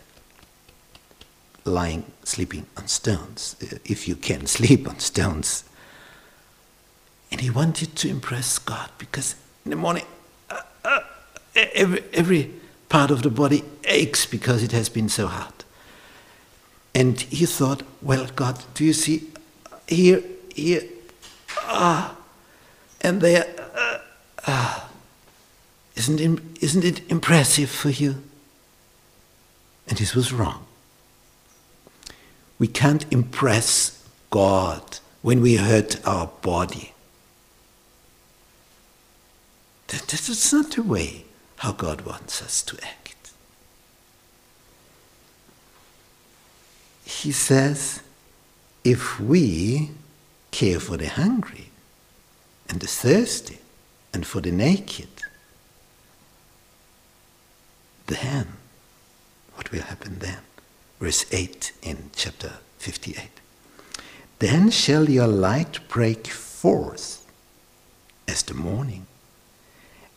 lying, 1.63 2.11
sleeping 2.23 2.65
on 2.75 2.87
stones, 2.87 3.55
if 3.85 4.07
you 4.07 4.15
can 4.15 4.47
sleep 4.57 4.89
on 4.89 4.99
stones. 4.99 5.63
And 7.31 7.39
he 7.39 7.49
wanted 7.49 7.95
to 7.97 8.09
impress 8.09 8.57
God 8.57 8.89
because 8.97 9.35
in 9.63 9.71
the 9.71 9.77
morning, 9.77 10.05
uh, 10.49 10.61
uh, 10.83 10.99
every, 11.55 12.03
every 12.13 12.51
part 12.91 13.09
of 13.09 13.21
the 13.21 13.29
body 13.29 13.63
aches 13.85 14.25
because 14.25 14.61
it 14.61 14.73
has 14.73 14.89
been 14.89 15.07
so 15.07 15.27
hard. 15.27 15.53
And 16.93 17.21
he 17.21 17.45
thought, 17.45 17.83
well, 18.01 18.27
God, 18.35 18.61
do 18.73 18.83
you 18.83 18.91
see 18.91 19.29
here, 19.87 20.21
here, 20.53 20.83
ah, 21.61 22.17
and 22.99 23.21
there, 23.21 23.45
uh, 23.73 23.97
ah. 24.45 24.89
Isn't 25.95 26.19
it, 26.19 26.41
isn't 26.61 26.83
it 26.83 27.09
impressive 27.09 27.69
for 27.69 27.89
you? 27.89 28.21
And 29.87 29.97
this 29.97 30.13
was 30.13 30.33
wrong. 30.33 30.65
We 32.59 32.67
can't 32.67 33.05
impress 33.09 34.05
God 34.31 34.99
when 35.21 35.41
we 35.41 35.55
hurt 35.55 36.05
our 36.05 36.27
body. 36.41 36.93
That, 39.87 40.07
that's 40.07 40.51
not 40.51 40.71
the 40.71 40.83
way 40.83 41.25
how 41.61 41.71
God 41.71 42.01
wants 42.01 42.41
us 42.41 42.63
to 42.63 42.75
act. 42.81 43.29
He 47.05 47.31
says, 47.31 48.01
if 48.83 49.19
we 49.19 49.91
care 50.49 50.79
for 50.79 50.97
the 50.97 51.07
hungry 51.07 51.69
and 52.67 52.79
the 52.79 52.87
thirsty 52.87 53.59
and 54.11 54.25
for 54.25 54.41
the 54.41 54.51
naked, 54.51 55.09
then 58.07 58.47
what 59.53 59.71
will 59.71 59.83
happen 59.83 60.17
then? 60.17 60.39
Verse 60.99 61.27
8 61.31 61.73
in 61.83 62.09
chapter 62.15 62.53
58. 62.79 63.29
Then 64.39 64.71
shall 64.71 65.07
your 65.07 65.27
light 65.27 65.87
break 65.87 66.25
forth 66.25 67.23
as 68.27 68.41
the 68.41 68.55
morning, 68.55 69.05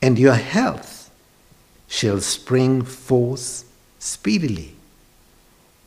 and 0.00 0.18
your 0.18 0.37
health 0.37 1.03
shall 1.94 2.20
spring 2.20 2.83
forth 2.83 3.62
speedily, 4.00 4.74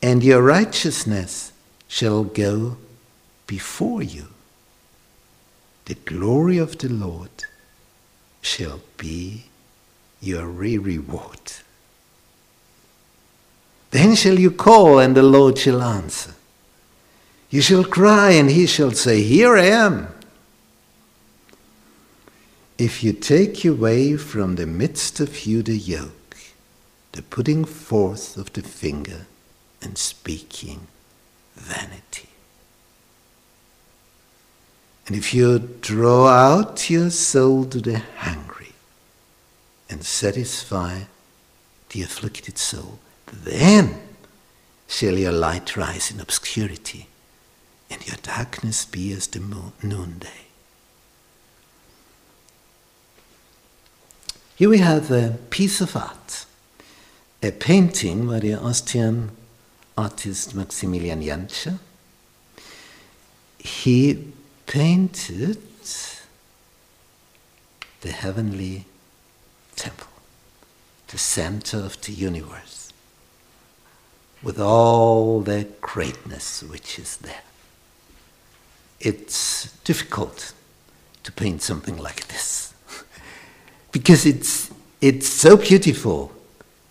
and 0.00 0.24
your 0.24 0.40
righteousness 0.40 1.52
shall 1.86 2.24
go 2.24 2.78
before 3.46 4.02
you. 4.02 4.26
The 5.84 5.96
glory 5.96 6.56
of 6.56 6.78
the 6.78 6.88
Lord 6.88 7.44
shall 8.40 8.80
be 8.96 9.44
your 10.22 10.46
re 10.46 10.78
reward. 10.78 11.52
Then 13.90 14.14
shall 14.14 14.38
you 14.38 14.50
call, 14.50 14.98
and 14.98 15.14
the 15.14 15.22
Lord 15.22 15.58
shall 15.58 15.82
answer. 15.82 16.34
You 17.50 17.60
shall 17.60 17.84
cry, 17.84 18.30
and 18.30 18.50
he 18.50 18.66
shall 18.66 18.92
say, 18.92 19.22
Here 19.22 19.58
I 19.58 19.66
am. 19.66 20.08
If 22.78 23.02
you 23.02 23.12
take 23.12 23.64
away 23.64 24.16
from 24.16 24.54
the 24.54 24.66
midst 24.66 25.18
of 25.18 25.46
you 25.46 25.62
the 25.62 25.76
yoke, 25.76 26.36
the 27.12 27.22
putting 27.22 27.64
forth 27.64 28.36
of 28.36 28.52
the 28.52 28.62
finger, 28.62 29.26
and 29.82 29.98
speaking 29.98 30.86
vanity. 31.56 32.28
And 35.06 35.16
if 35.16 35.34
you 35.34 35.58
draw 35.58 36.28
out 36.28 36.88
your 36.90 37.10
soul 37.10 37.64
to 37.66 37.80
the 37.80 38.02
hungry 38.18 38.72
and 39.88 40.04
satisfy 40.04 41.02
the 41.90 42.02
afflicted 42.02 42.58
soul, 42.58 42.98
then 43.26 44.00
shall 44.86 45.16
your 45.18 45.32
light 45.32 45.76
rise 45.76 46.10
in 46.10 46.20
obscurity 46.20 47.08
and 47.90 48.06
your 48.06 48.16
darkness 48.22 48.84
be 48.84 49.12
as 49.12 49.26
the 49.28 49.40
noonday. 49.82 50.47
Here 54.58 54.68
we 54.68 54.78
have 54.78 55.12
a 55.12 55.38
piece 55.50 55.80
of 55.80 55.94
art, 55.94 56.44
a 57.44 57.52
painting 57.52 58.26
by 58.26 58.40
the 58.40 58.54
Austrian 58.54 59.30
artist 59.96 60.52
Maximilian 60.52 61.22
Jantscher. 61.22 61.78
He 63.60 64.32
painted 64.66 65.58
the 68.00 68.10
heavenly 68.10 68.86
temple, 69.76 70.08
the 71.06 71.18
center 71.18 71.76
of 71.76 72.00
the 72.00 72.12
universe, 72.12 72.92
with 74.42 74.58
all 74.58 75.40
the 75.40 75.68
greatness 75.80 76.64
which 76.64 76.98
is 76.98 77.18
there. 77.18 77.44
It's 78.98 79.70
difficult 79.84 80.52
to 81.22 81.30
paint 81.30 81.62
something 81.62 81.96
like 81.96 82.26
this 82.26 82.67
because 83.92 84.26
it's, 84.26 84.70
it's 85.00 85.28
so 85.28 85.56
beautiful 85.56 86.32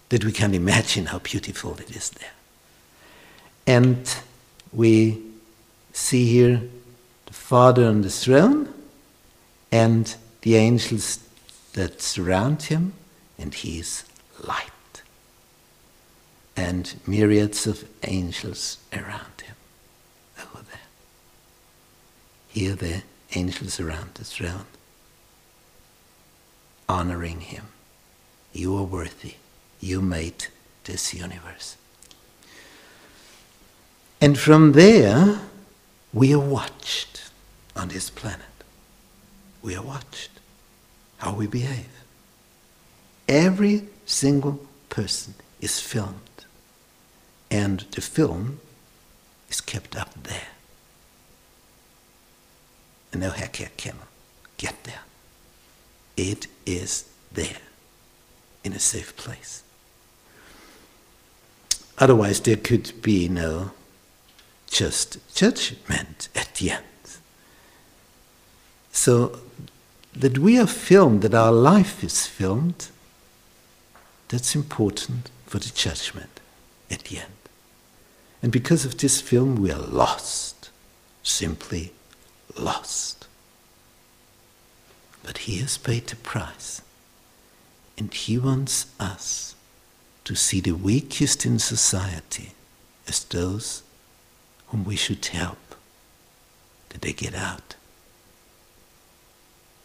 that 0.10 0.23
we 0.23 0.31
can 0.31 0.53
imagine 0.53 1.07
how 1.07 1.19
beautiful 1.19 1.77
it 1.77 1.95
is 1.95 2.10
there. 2.12 2.31
And 3.65 4.15
we 4.71 5.21
see 5.91 6.25
here 6.25 6.62
the 7.25 7.33
Father 7.33 7.86
on 7.86 8.01
the 8.01 8.10
throne 8.10 8.73
and 9.71 10.15
the 10.41 10.55
angels 10.55 11.19
that 11.73 12.01
surround 12.01 12.63
him, 12.63 12.93
and 13.38 13.53
he 13.53 13.79
is 13.79 14.05
light. 14.47 14.71
And 16.55 16.95
myriads 17.05 17.67
of 17.67 17.88
angels 18.03 18.77
around 18.93 19.41
him 19.41 19.55
over 20.39 20.63
there. 20.63 20.79
Here 22.47 22.75
the 22.75 23.03
angels 23.36 23.79
around 23.79 24.15
the 24.15 24.23
throne, 24.23 24.65
honoring 26.89 27.41
him. 27.41 27.65
You 28.54 28.78
are 28.78 28.84
worthy. 28.84 29.36
You 29.80 30.02
made 30.02 30.47
this 30.86 31.13
universe. 31.13 31.78
And 34.19 34.38
from 34.38 34.71
there, 34.71 35.41
we 36.13 36.34
are 36.34 36.39
watched 36.39 37.30
on 37.76 37.89
this 37.89 38.10
planet. 38.10 38.41
We 39.62 39.76
are 39.76 39.84
watched 39.84 40.32
how 41.17 41.34
we 41.34 41.47
behave. 41.47 41.89
Every 43.28 43.88
single 44.06 44.60
person 44.89 45.36
is 45.60 45.80
filmed, 45.80 46.45
and 47.52 47.82
the 47.91 48.02
film 48.02 48.60
is 49.50 49.62
kept 49.62 49.95
up 49.95 50.13
there. 50.23 50.47
And 53.12 53.21
no 53.21 53.32
hacker 53.32 53.69
can 53.78 53.97
get 54.58 54.84
there. 54.84 55.02
It 56.17 56.47
is 56.65 57.08
there 57.32 57.62
in 58.63 58.73
a 58.73 58.80
safe 58.80 59.15
place. 59.15 59.63
Otherwise, 61.99 62.41
there 62.41 62.58
could 62.58 62.91
be 63.01 63.30
no 63.30 63.71
just 64.69 65.17
judgment 65.34 66.27
at 66.36 66.56
the 66.56 66.71
end. 66.71 66.84
So 68.91 69.39
that 70.15 70.38
we 70.38 70.60
are 70.60 70.67
filmed, 70.67 71.21
that 71.21 71.34
our 71.34 71.51
life 71.51 72.03
is 72.03 72.27
filmed, 72.27 72.89
that's 74.27 74.56
important 74.56 75.30
for 75.45 75.60
the 75.60 75.71
judgment 75.73 76.39
at 76.91 77.06
the 77.06 77.19
end. 77.19 77.32
And 78.41 78.51
because 78.51 78.86
of 78.86 78.97
this 78.97 79.21
film, 79.21 79.56
we 79.56 79.71
are 79.71 79.80
lost, 79.80 80.69
simply 81.23 81.93
lost. 82.58 83.16
But 85.27 85.39
He 85.39 85.57
has 85.57 85.77
paid 85.77 86.07
the 86.07 86.15
price, 86.15 86.81
and 87.97 88.13
He 88.13 88.37
wants 88.37 88.85
us 88.97 89.55
to 90.23 90.35
see 90.35 90.61
the 90.61 90.71
weakest 90.71 91.45
in 91.45 91.59
society 91.59 92.53
as 93.09 93.25
those 93.25 93.83
whom 94.67 94.85
we 94.85 94.95
should 94.95 95.25
help 95.25 95.75
that 96.89 97.01
they 97.01 97.11
get 97.11 97.35
out 97.35 97.75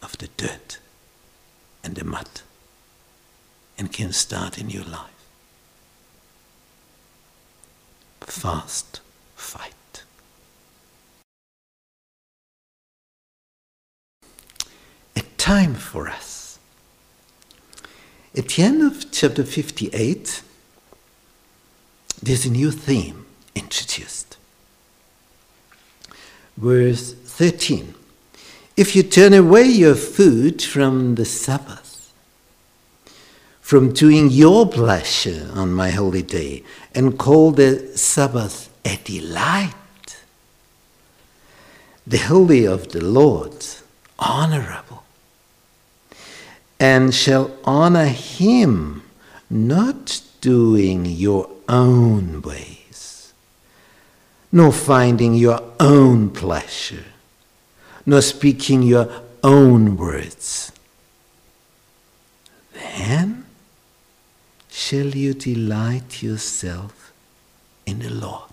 of 0.01 0.17
the 0.17 0.29
dirt 0.37 0.79
and 1.83 1.95
the 1.95 2.05
mud 2.05 2.29
and 3.77 3.91
can 3.91 4.13
start 4.13 4.57
a 4.57 4.63
new 4.63 4.83
life. 4.83 5.27
Fast 8.21 9.01
fight. 9.35 9.73
Time 15.43 15.75
for 15.75 16.07
us. 16.07 16.57
At 18.35 18.47
the 18.47 18.63
end 18.63 18.81
of 18.81 19.11
chapter 19.11 19.43
58, 19.43 20.41
there's 22.21 22.45
a 22.45 22.49
new 22.49 22.71
theme 22.71 23.25
introduced 23.53 24.37
verse 26.57 27.13
13. 27.13 27.93
If 28.77 28.95
you 28.95 29.03
turn 29.03 29.33
away 29.33 29.63
your 29.63 29.95
food 29.95 30.61
from 30.61 31.15
the 31.15 31.25
Sabbath, 31.25 32.13
from 33.61 33.93
doing 33.93 34.29
your 34.29 34.67
pleasure 34.67 35.49
on 35.53 35.73
my 35.73 35.89
holy 35.89 36.21
day, 36.21 36.63
and 36.93 37.17
call 37.17 37.51
the 37.51 37.97
Sabbath 37.97 38.69
a 38.85 38.97
delight, 39.03 39.73
the 42.05 42.17
holy 42.17 42.65
of 42.65 42.91
the 42.91 43.03
Lord, 43.03 43.65
honorable, 44.19 45.02
and 46.83 47.15
shall 47.15 47.49
honor 47.63 48.07
him, 48.07 49.03
not 49.49 50.21
doing 50.41 51.05
your 51.05 51.49
own 51.69 52.41
ways, 52.41 53.31
nor 54.51 54.69
finding 54.73 55.33
your 55.33 55.61
own 55.79 56.29
pleasure, 56.29 57.05
nor 58.05 58.21
speaking 58.21 58.83
your 58.83 59.07
own 59.41 59.95
words. 59.95 60.73
Then 62.73 63.45
shall 64.69 65.07
you 65.07 65.33
delight 65.33 66.21
yourself 66.21 67.13
in 67.85 67.99
the 67.99 68.09
Lord. 68.09 68.51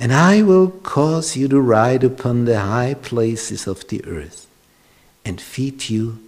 And 0.00 0.12
I 0.12 0.42
will 0.42 0.68
cause 0.68 1.36
you 1.36 1.46
to 1.46 1.60
ride 1.60 2.02
upon 2.02 2.44
the 2.44 2.58
high 2.58 2.94
places 2.94 3.68
of 3.68 3.86
the 3.86 4.04
earth 4.04 4.48
and 5.24 5.40
feed 5.40 5.88
you 5.88 6.18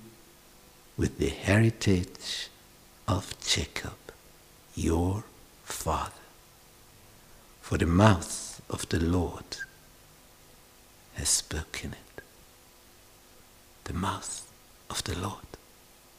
with 0.96 1.18
the 1.18 1.28
heritage 1.28 2.48
of 3.06 3.34
Jacob, 3.44 3.96
your 4.74 5.24
father 5.64 6.12
for 7.60 7.78
the 7.78 7.86
mouth 7.86 8.60
of 8.68 8.88
the 8.90 9.00
Lord 9.00 9.56
has 11.14 11.28
spoken 11.28 11.92
it. 11.92 12.22
The 13.84 13.94
mouth 13.94 14.50
of 14.90 15.02
the 15.04 15.18
Lord 15.18 15.46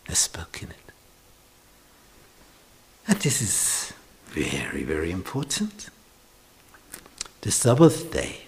has 0.08 0.20
spoken 0.20 0.70
it. 0.72 0.92
And 3.08 3.20
this 3.20 3.42
is 3.42 3.94
very, 4.26 4.84
very 4.84 5.12
important. 5.12 5.90
The 7.42 7.52
Sabbath 7.52 8.12
day, 8.12 8.48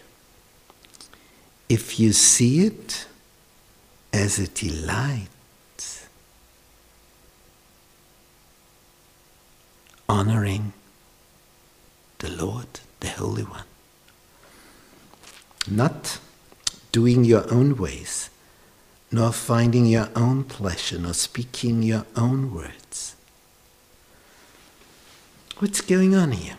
if 1.70 2.00
you 2.00 2.14
see 2.14 2.66
it 2.66 3.06
as 4.12 4.40
a 4.40 4.48
delight, 4.48 5.28
honoring 10.10 10.74
the 12.20 12.30
Lord 12.30 12.68
the 13.00 13.10
Holy 13.10 13.44
One. 13.44 13.66
Not 15.70 16.20
doing 16.92 17.24
your 17.26 17.52
own 17.52 17.78
ways, 17.78 18.30
nor 19.12 19.32
finding 19.32 19.86
your 19.86 20.10
own 20.16 20.44
pleasure, 20.44 20.98
nor 20.98 21.14
speaking 21.14 21.84
your 21.84 22.06
own 22.16 22.54
words. 22.54 23.16
What's 25.60 25.82
going 25.82 26.16
on 26.16 26.32
here? 26.34 26.58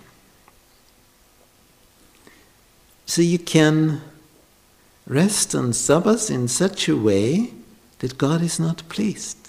So 3.07 3.23
you 3.23 3.39
can 3.39 4.03
rest 5.07 5.55
on 5.55 5.73
Sabbath 5.73 6.31
in 6.31 6.49
such 6.49 6.89
a 6.89 6.97
way 6.97 7.53
that 8.01 8.19
God 8.19 8.43
is 8.43 8.61
not 8.61 8.89
pleased. 8.89 9.49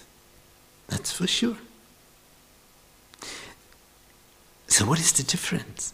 That's 0.87 1.11
for 1.11 1.27
sure. 1.27 1.57
So, 4.69 4.85
what 4.85 4.99
is 4.99 5.11
the 5.11 5.23
difference? 5.23 5.93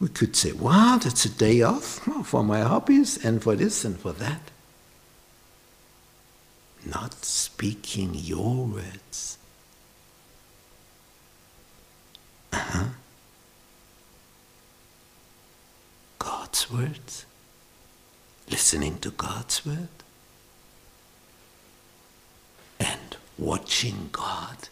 We 0.00 0.08
could 0.08 0.34
say, 0.34 0.50
wow, 0.50 0.98
that's 1.00 1.24
a 1.24 1.28
day 1.30 1.62
off 1.62 2.00
for 2.24 2.42
my 2.42 2.60
hobbies 2.62 3.24
and 3.24 3.40
for 3.40 3.54
this 3.54 3.84
and 3.84 3.96
for 3.98 4.12
that. 4.12 4.50
Not 6.84 7.14
speaking 7.24 8.10
your 8.14 8.66
words. 8.66 9.38
Uh-huh. 12.52 12.86
God's 16.18 16.68
words. 16.68 17.26
Listening 18.50 18.98
to 18.98 19.12
God's 19.12 19.64
word. 19.64 19.88
And 22.80 23.16
watching 23.38 24.08
God 24.10 24.68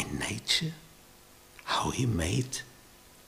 in 0.00 0.18
nature, 0.18 0.72
how 1.64 1.90
He 1.90 2.06
made 2.06 2.60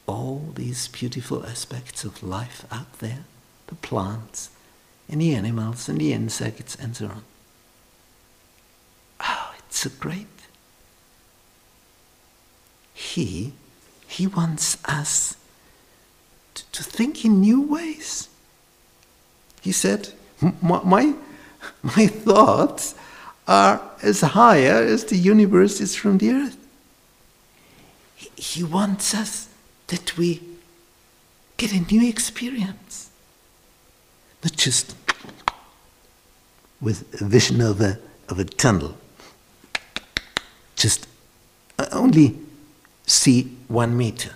all 0.07 0.53
these 0.55 0.89
beautiful 0.89 1.47
aspects 1.47 2.05
of 2.05 2.23
life 2.23 2.65
out 2.71 2.99
there 2.99 3.25
the 3.73 3.87
plants, 3.87 4.51
and 5.09 5.21
the 5.21 5.35
animals, 5.35 5.89
and 5.89 5.99
the 5.99 6.13
insects, 6.13 6.75
and 6.75 6.95
so 6.95 7.07
on. 7.07 7.25
Oh, 9.21 9.55
it's 9.59 9.79
so 9.79 9.91
great. 9.99 10.27
He, 12.93 13.53
He 14.07 14.27
wants 14.27 14.77
us 14.85 15.37
to, 16.55 16.65
to 16.73 16.83
think 16.83 17.25
in 17.25 17.41
new 17.41 17.63
ways. 17.63 18.29
He 19.63 19.73
said, 19.73 20.11
my, 20.61 21.15
my, 21.83 22.07
thoughts 22.07 22.95
are 23.47 23.81
as 24.03 24.21
higher 24.21 24.83
as 24.83 25.05
the 25.05 25.17
universe 25.17 25.81
is 25.81 25.95
from 25.95 26.19
the 26.19 26.31
earth. 26.31 26.57
He, 28.37 28.63
wants 28.63 29.15
us 29.15 29.49
that 29.89 30.17
we 30.17 30.41
get 31.57 31.73
a 31.73 31.81
new 31.81 32.09
experience. 32.09 33.11
Not 34.43 34.57
just 34.57 34.95
with 36.81 37.21
a 37.21 37.25
vision 37.25 37.61
of 37.61 37.81
a, 37.81 37.99
of 38.29 38.39
a 38.39 38.45
tunnel, 38.45 38.97
just 40.77 41.07
uh, 41.79 41.87
only 41.93 42.39
see 43.07 43.57
one 43.69 43.97
meter. 43.97 44.33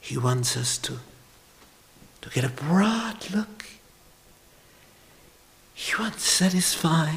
He 0.00 0.16
wants 0.16 0.56
us 0.56 0.78
to, 0.78 0.98
to 2.20 2.30
get 2.30 2.44
a 2.44 2.48
broad 2.48 3.30
look. 3.30 3.66
He 5.74 5.94
wants 5.98 6.22
to 6.24 6.30
satisfy 6.30 7.16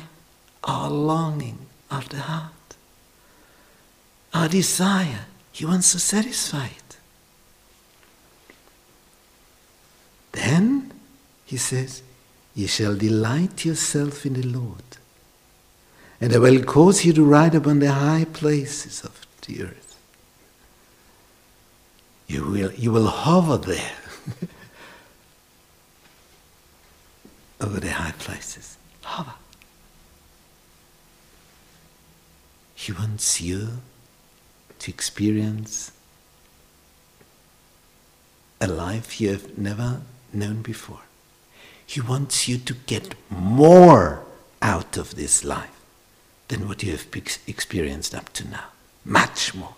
our 0.63 0.89
longing 0.89 1.60
of 1.91 2.10
the 2.10 2.20
heart, 2.20 2.76
our 4.34 4.48
desire. 4.48 5.26
He 5.58 5.65
wants 5.65 5.91
to 5.93 6.00
satisfy 6.00 6.67
it. 6.67 6.98
Then, 10.34 10.91
he 11.46 11.58
says, 11.58 12.04
ye 12.54 12.67
shall 12.67 12.96
delight 12.96 13.65
yourself 13.65 14.24
in 14.24 14.34
the 14.34 14.46
Lord, 14.46 14.84
and 16.22 16.32
I 16.32 16.38
will 16.38 16.63
cause 16.63 17.04
you 17.04 17.13
to 17.13 17.26
ride 17.26 17.56
upon 17.56 17.80
the 17.80 17.91
high 17.91 18.28
places 18.32 19.02
of 19.04 19.26
the 19.48 19.63
earth. 19.63 19.98
You 22.28 22.43
will, 22.46 22.72
you 22.74 22.91
will 22.91 23.08
hover 23.08 23.58
there 23.58 23.98
over 27.62 27.80
the 27.80 27.93
high 27.93 28.13
places. 28.20 28.78
Hover. 29.02 29.34
He 32.76 32.91
wants 32.91 33.41
you 33.41 33.80
experience 34.88 35.91
a 38.60 38.67
life 38.67 39.21
you 39.21 39.30
have 39.30 39.58
never 39.58 40.02
known 40.34 40.62
before. 40.62 41.02
He 41.86 42.02
wants 42.02 42.47
you 42.47 42.58
to 42.58 42.73
get 42.73 43.15
more 43.30 44.26
out 44.62 44.97
of 44.97 45.15
this 45.15 45.43
life 45.43 45.80
than 46.47 46.67
what 46.67 46.84
you 46.84 46.91
have 46.91 47.08
experienced 47.47 48.15
up 48.15 48.34
to 48.34 48.47
now. 48.47 48.65
Much 49.06 49.54
more. 49.54 49.76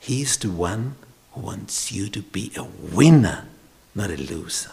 He 0.00 0.22
is 0.22 0.36
the 0.36 0.50
one 0.50 0.96
who 1.32 1.40
wants 1.42 1.92
you 1.92 2.08
to 2.08 2.22
be 2.22 2.52
a 2.56 2.64
winner, 2.64 3.46
not 3.94 4.10
a 4.10 4.16
loser. 4.16 4.72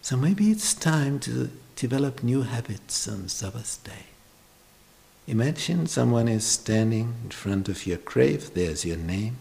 So 0.00 0.16
maybe 0.16 0.50
it's 0.50 0.74
time 0.74 1.20
to 1.20 1.50
develop 1.76 2.22
new 2.22 2.42
habits 2.42 3.08
on 3.08 3.28
Sabbath 3.28 3.78
day. 3.84 4.11
Imagine 5.26 5.86
someone 5.86 6.26
is 6.26 6.44
standing 6.44 7.14
in 7.22 7.30
front 7.30 7.68
of 7.68 7.86
your 7.86 7.98
grave, 7.98 8.54
there's 8.54 8.84
your 8.84 8.96
name. 8.96 9.36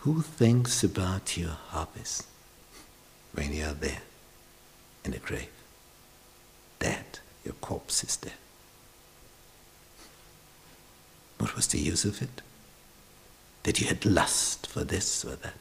Who 0.00 0.22
thinks 0.22 0.82
about 0.82 1.36
your 1.36 1.56
hobbies 1.68 2.22
when 3.34 3.52
you 3.52 3.64
are 3.66 3.74
there 3.74 4.00
in 5.04 5.10
the 5.10 5.18
grave? 5.18 5.50
Dead, 6.78 7.18
your 7.44 7.54
corpse 7.54 8.02
is 8.04 8.16
dead. 8.16 8.32
What 11.38 11.54
was 11.54 11.66
the 11.66 11.78
use 11.78 12.04
of 12.04 12.22
it? 12.22 12.40
That 13.64 13.80
you 13.80 13.86
had 13.86 14.06
lust 14.06 14.66
for 14.66 14.82
this 14.82 15.24
or 15.24 15.36
that? 15.36 15.54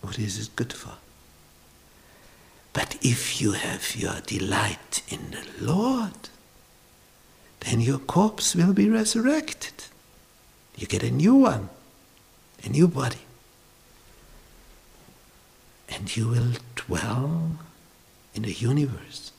What 0.00 0.18
is 0.18 0.38
it 0.38 0.56
good 0.56 0.72
for? 0.72 0.94
But 2.74 2.98
if 3.00 3.40
you 3.40 3.52
have 3.52 3.96
your 3.96 4.20
delight 4.26 5.02
in 5.08 5.30
the 5.30 5.64
Lord, 5.64 6.28
then 7.60 7.80
your 7.80 7.98
corpse 7.98 8.54
will 8.54 8.74
be 8.74 8.90
resurrected. 8.90 9.84
You 10.76 10.86
get 10.86 11.02
a 11.02 11.10
new 11.10 11.36
one, 11.36 11.70
a 12.62 12.68
new 12.68 12.88
body. 12.88 13.24
And 15.88 16.14
you 16.14 16.28
will 16.28 16.52
dwell 16.74 17.52
in 18.34 18.42
the 18.42 18.52
universe, 18.52 19.32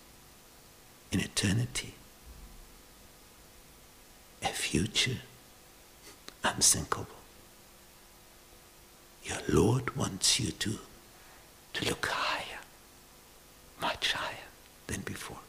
in 1.11 1.19
eternity. 1.19 1.93
A 4.41 4.47
future 4.47 5.19
unthinkable. 6.43 7.07
Your 9.23 9.39
Lord 9.49 9.95
wants 9.97 10.39
you 10.39 10.51
to, 10.51 10.77
to 11.73 11.85
look 11.85 12.05
higher, 12.05 12.44
much 13.85 14.13
higher 14.13 14.47
than 14.87 15.01
before. 15.01 15.41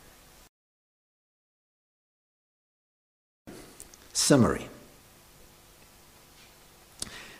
Summary. 4.12 4.68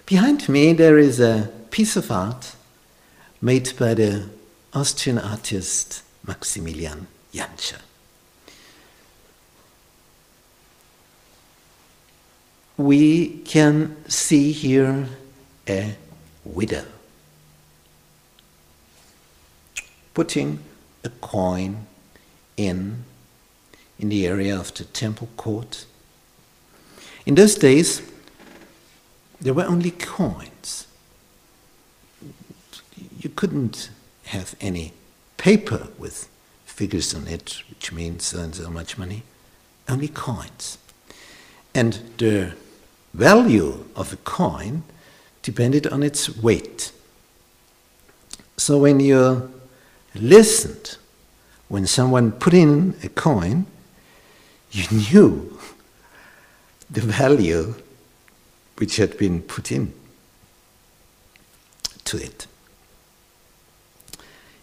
Behind 0.07 0.49
me 0.49 0.73
there 0.73 0.99
is 0.99 1.21
a 1.21 1.51
piece 1.71 1.97
of 1.97 2.11
art 2.11 2.55
made 3.43 3.69
by 3.79 3.93
the 3.93 4.31
Austrian 4.73 5.19
artist 5.19 6.03
Maximilian 6.27 7.07
Jantscher. 7.35 7.83
We 12.79 13.03
can 13.53 13.77
see 14.09 14.53
here 14.53 15.09
a 15.69 15.97
widow 16.45 16.87
putting 20.15 20.59
a 21.07 21.11
coin 21.21 21.87
in 22.57 23.05
in 23.99 24.11
the 24.11 24.27
area 24.27 24.59
of 24.59 24.75
the 24.75 24.85
temple 24.85 25.29
court 25.37 25.87
in 27.27 27.35
those 27.35 27.57
days, 27.57 28.03
there 29.41 29.53
were 29.53 29.65
only 29.65 29.91
coins. 29.91 30.87
You 33.19 33.31
couldn't 33.31 33.91
have 34.27 34.55
any 34.61 34.93
paper 35.37 35.89
with 35.99 36.29
figures 36.65 37.13
on 37.15 37.27
it, 37.27 37.63
which 37.69 37.91
means 37.91 38.27
so 38.27 38.39
and 38.39 38.55
so 38.55 38.71
much 38.71 38.97
money, 38.97 39.25
only 39.89 40.07
coins. 40.07 40.79
And 41.75 41.99
the 42.17 42.55
value 43.13 43.85
of 43.97 44.13
a 44.13 44.17
coin 44.19 44.85
depended 45.43 45.89
on 45.89 46.05
its 46.05 46.37
weight. 46.37 46.93
So 48.57 48.79
when 48.79 49.01
you 49.01 49.53
listened, 50.21 50.97
when 51.69 51.87
someone 51.87 52.33
put 52.33 52.55
in 52.55 52.95
a 53.03 53.09
coin, 53.09 53.67
you 54.71 54.85
knew 54.91 55.59
the 56.91 57.01
value 57.01 57.75
which 58.77 58.97
had 58.97 59.17
been 59.19 59.43
put 59.43 59.73
in 59.73 59.93
to 62.05 62.17
it. 62.19 62.47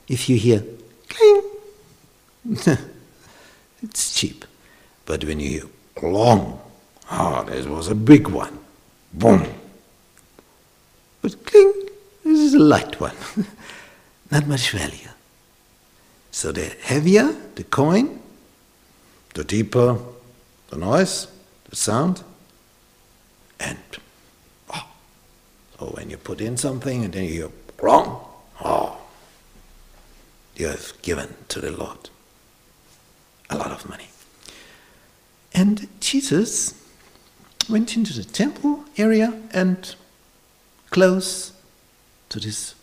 If 0.08 0.30
you 0.30 0.38
hear 0.38 0.63
cling, 1.10 1.44
it's 3.82 4.13
cheap. 4.13 4.46
But 5.06 5.24
when 5.24 5.39
you 5.39 5.50
hear 5.50 6.10
long, 6.10 6.62
ah, 7.10 7.42
oh, 7.42 7.50
this 7.50 7.66
was 7.66 7.89
a 7.89 7.96
big 7.96 8.28
one, 8.28 8.58
boom. 9.13 9.46
But 11.22 11.46
cling, 11.46 11.74
this 12.24 12.39
is 12.39 12.54
a 12.54 12.60
light 12.60 13.00
one. 13.00 13.16
Not 14.32 14.48
much 14.48 14.72
value. 14.72 15.10
So 16.34 16.52
the 16.52 16.65
heavier 16.82 17.32
the 17.56 17.63
coin, 17.63 18.19
the 19.36 19.43
deeper 19.43 20.00
the 20.72 20.78
noise, 20.78 21.28
the 21.69 21.76
sound, 21.76 22.24
and 23.60 23.78
oh, 24.74 24.88
so 25.78 25.86
when 25.86 26.10
you 26.10 26.17
put 26.17 26.41
in 26.41 26.58
something 26.58 27.06
and 27.06 27.13
then 27.13 27.26
you 27.26 27.30
hear 27.30 27.50
wrong, 27.80 28.26
oh, 28.65 28.98
you 30.56 30.67
have 30.67 30.93
given 31.04 31.36
to 31.50 31.62
the 31.62 31.72
Lord 31.72 32.10
a 33.52 33.56
lot 33.56 33.72
of 33.72 33.88
money. 33.88 34.08
And 35.54 35.88
Jesus 36.00 36.74
went 37.69 37.96
into 37.96 38.12
the 38.12 38.24
temple 38.24 38.86
area 38.98 39.39
and 39.52 39.96
close 40.89 41.54
to 42.30 42.39
this. 42.39 42.74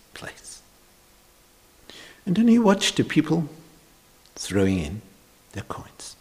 And 2.26 2.36
then 2.36 2.48
he 2.48 2.58
watched 2.58 2.96
the 2.96 3.04
people 3.04 3.48
throwing 4.34 4.78
in 4.78 5.02
their 5.52 5.64
coins. 5.64 6.16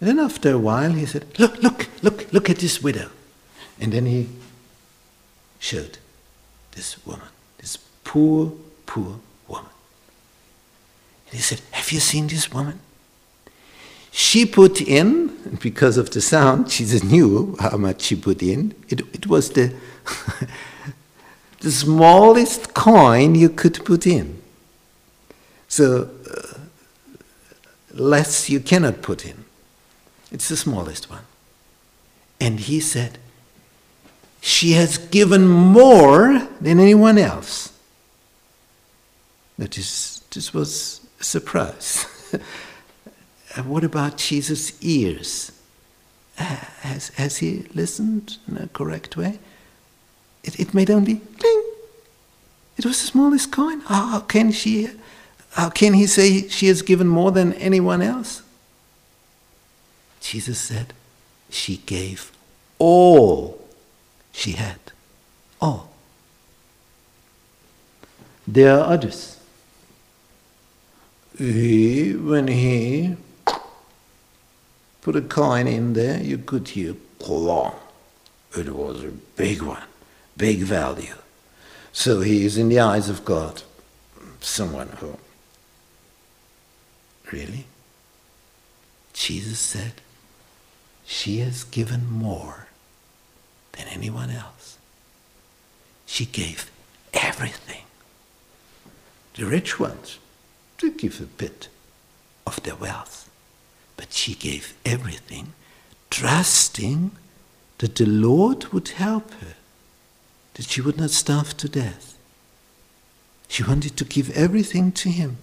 And 0.00 0.08
then 0.08 0.18
after 0.18 0.52
a 0.52 0.58
while 0.58 0.92
he 0.92 1.06
said, 1.06 1.26
Look, 1.38 1.62
look, 1.62 1.88
look, 2.02 2.32
look 2.32 2.50
at 2.50 2.58
this 2.58 2.82
widow. 2.82 3.10
And 3.80 3.92
then 3.92 4.06
he 4.06 4.28
showed 5.58 5.98
this 6.72 7.04
woman, 7.06 7.28
this 7.58 7.78
poor, 8.04 8.52
poor 8.86 9.20
woman. 9.48 9.70
And 11.26 11.36
he 11.36 11.38
said, 11.38 11.60
Have 11.72 11.90
you 11.90 12.00
seen 12.00 12.28
this 12.28 12.52
woman? 12.52 12.80
She 14.10 14.46
put 14.46 14.80
in, 14.80 15.28
because 15.60 15.96
of 15.96 16.10
the 16.10 16.20
sound, 16.20 16.70
she 16.70 16.84
knew 17.00 17.56
how 17.60 17.76
much 17.76 18.02
she 18.02 18.16
put 18.16 18.42
in. 18.42 18.74
It, 18.88 19.00
it 19.12 19.26
was 19.26 19.50
the, 19.50 19.74
the 21.60 21.70
smallest 21.70 22.74
coin 22.74 23.34
you 23.34 23.48
could 23.48 23.84
put 23.84 24.06
in. 24.06 24.40
So, 25.68 26.10
uh, 26.30 26.58
less 27.92 28.48
you 28.48 28.60
cannot 28.60 29.02
put 29.02 29.24
in. 29.24 29.44
It's 30.32 30.48
the 30.48 30.56
smallest 30.56 31.10
one. 31.10 31.24
And 32.40 32.60
he 32.60 32.80
said, 32.80 33.18
She 34.40 34.72
has 34.72 34.98
given 34.98 35.46
more 35.46 36.48
than 36.60 36.80
anyone 36.80 37.18
else. 37.18 37.72
That 39.58 39.76
is, 39.76 40.22
this 40.30 40.54
was 40.54 41.00
a 41.20 41.24
surprise. 41.24 42.06
what 43.64 43.84
about 43.84 44.16
Jesus' 44.16 44.72
ears? 44.82 45.52
Has, 46.36 47.08
has 47.10 47.38
he 47.38 47.66
listened 47.74 48.38
in 48.46 48.56
a 48.56 48.68
correct 48.68 49.16
way? 49.16 49.40
It, 50.44 50.60
it 50.60 50.74
made 50.74 50.90
only 50.90 51.16
cling. 51.16 51.64
It 52.76 52.86
was 52.86 53.00
the 53.00 53.08
smallest 53.08 53.50
coin. 53.50 53.80
How 53.80 54.20
can 54.20 54.52
she? 54.52 54.88
How 55.58 55.70
can 55.70 55.94
he 55.94 56.06
say 56.06 56.46
she 56.46 56.68
has 56.68 56.82
given 56.82 57.08
more 57.08 57.32
than 57.32 57.52
anyone 57.54 58.00
else? 58.00 58.42
Jesus 60.20 60.56
said, 60.56 60.92
she 61.50 61.78
gave 61.78 62.30
all 62.78 63.60
she 64.30 64.52
had. 64.52 64.78
All. 65.60 65.90
There 68.46 68.78
are 68.78 68.92
others. 68.92 69.40
He, 71.36 72.12
when 72.14 72.46
he 72.46 73.16
put 75.02 75.16
a 75.16 75.22
coin 75.22 75.66
in 75.66 75.94
there, 75.94 76.22
you 76.22 76.38
could 76.38 76.68
hear 76.68 76.94
clong. 77.18 77.74
It 78.56 78.72
was 78.72 79.02
a 79.02 79.10
big 79.34 79.62
one, 79.62 79.82
big 80.36 80.60
value. 80.60 81.16
So 81.92 82.20
he 82.20 82.44
is 82.44 82.56
in 82.56 82.68
the 82.68 82.78
eyes 82.78 83.08
of 83.08 83.24
God 83.24 83.62
someone 84.40 84.90
who 85.00 85.18
really? 87.32 87.66
Jesus 89.12 89.58
said, 89.58 89.92
she 91.04 91.38
has 91.38 91.64
given 91.64 92.10
more 92.10 92.66
than 93.72 93.86
anyone 93.88 94.30
else. 94.30 94.76
She 96.06 96.26
gave 96.26 96.70
everything. 97.14 97.84
The 99.34 99.46
rich 99.46 99.80
ones, 99.80 100.18
they 100.80 100.90
give 100.90 101.20
a 101.20 101.24
bit 101.24 101.68
of 102.46 102.62
their 102.62 102.76
wealth. 102.76 103.30
But 103.96 104.12
she 104.12 104.34
gave 104.34 104.74
everything, 104.84 105.54
trusting 106.10 107.10
that 107.78 107.96
the 107.96 108.06
Lord 108.06 108.72
would 108.72 108.88
help 108.88 109.32
her, 109.34 109.54
that 110.54 110.66
she 110.66 110.80
would 110.80 110.98
not 110.98 111.10
starve 111.10 111.56
to 111.56 111.68
death. 111.68 112.16
She 113.48 113.62
wanted 113.62 113.96
to 113.96 114.04
give 114.04 114.30
everything 114.36 114.92
to 114.92 115.08
Him. 115.08 115.38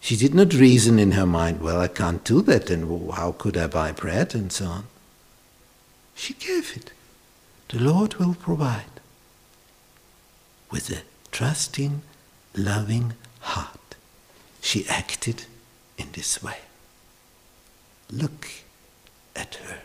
She 0.00 0.16
did 0.16 0.34
not 0.34 0.54
reason 0.54 0.98
in 0.98 1.12
her 1.12 1.26
mind, 1.26 1.60
well, 1.60 1.80
I 1.80 1.88
can't 1.88 2.24
do 2.24 2.40
that, 2.42 2.70
and 2.70 3.10
how 3.12 3.32
could 3.32 3.56
I 3.56 3.66
buy 3.66 3.92
bread, 3.92 4.34
and 4.34 4.52
so 4.52 4.66
on. 4.66 4.84
She 6.14 6.34
gave 6.34 6.76
it. 6.76 6.92
The 7.68 7.78
Lord 7.78 8.14
will 8.14 8.34
provide. 8.34 9.00
With 10.70 10.90
a 10.90 11.02
trusting, 11.30 12.02
loving 12.54 13.14
heart, 13.40 13.96
she 14.60 14.86
acted 14.88 15.44
in 15.96 16.08
this 16.12 16.42
way. 16.42 16.58
Look 18.10 18.48
at 19.36 19.56
her. 19.56 19.80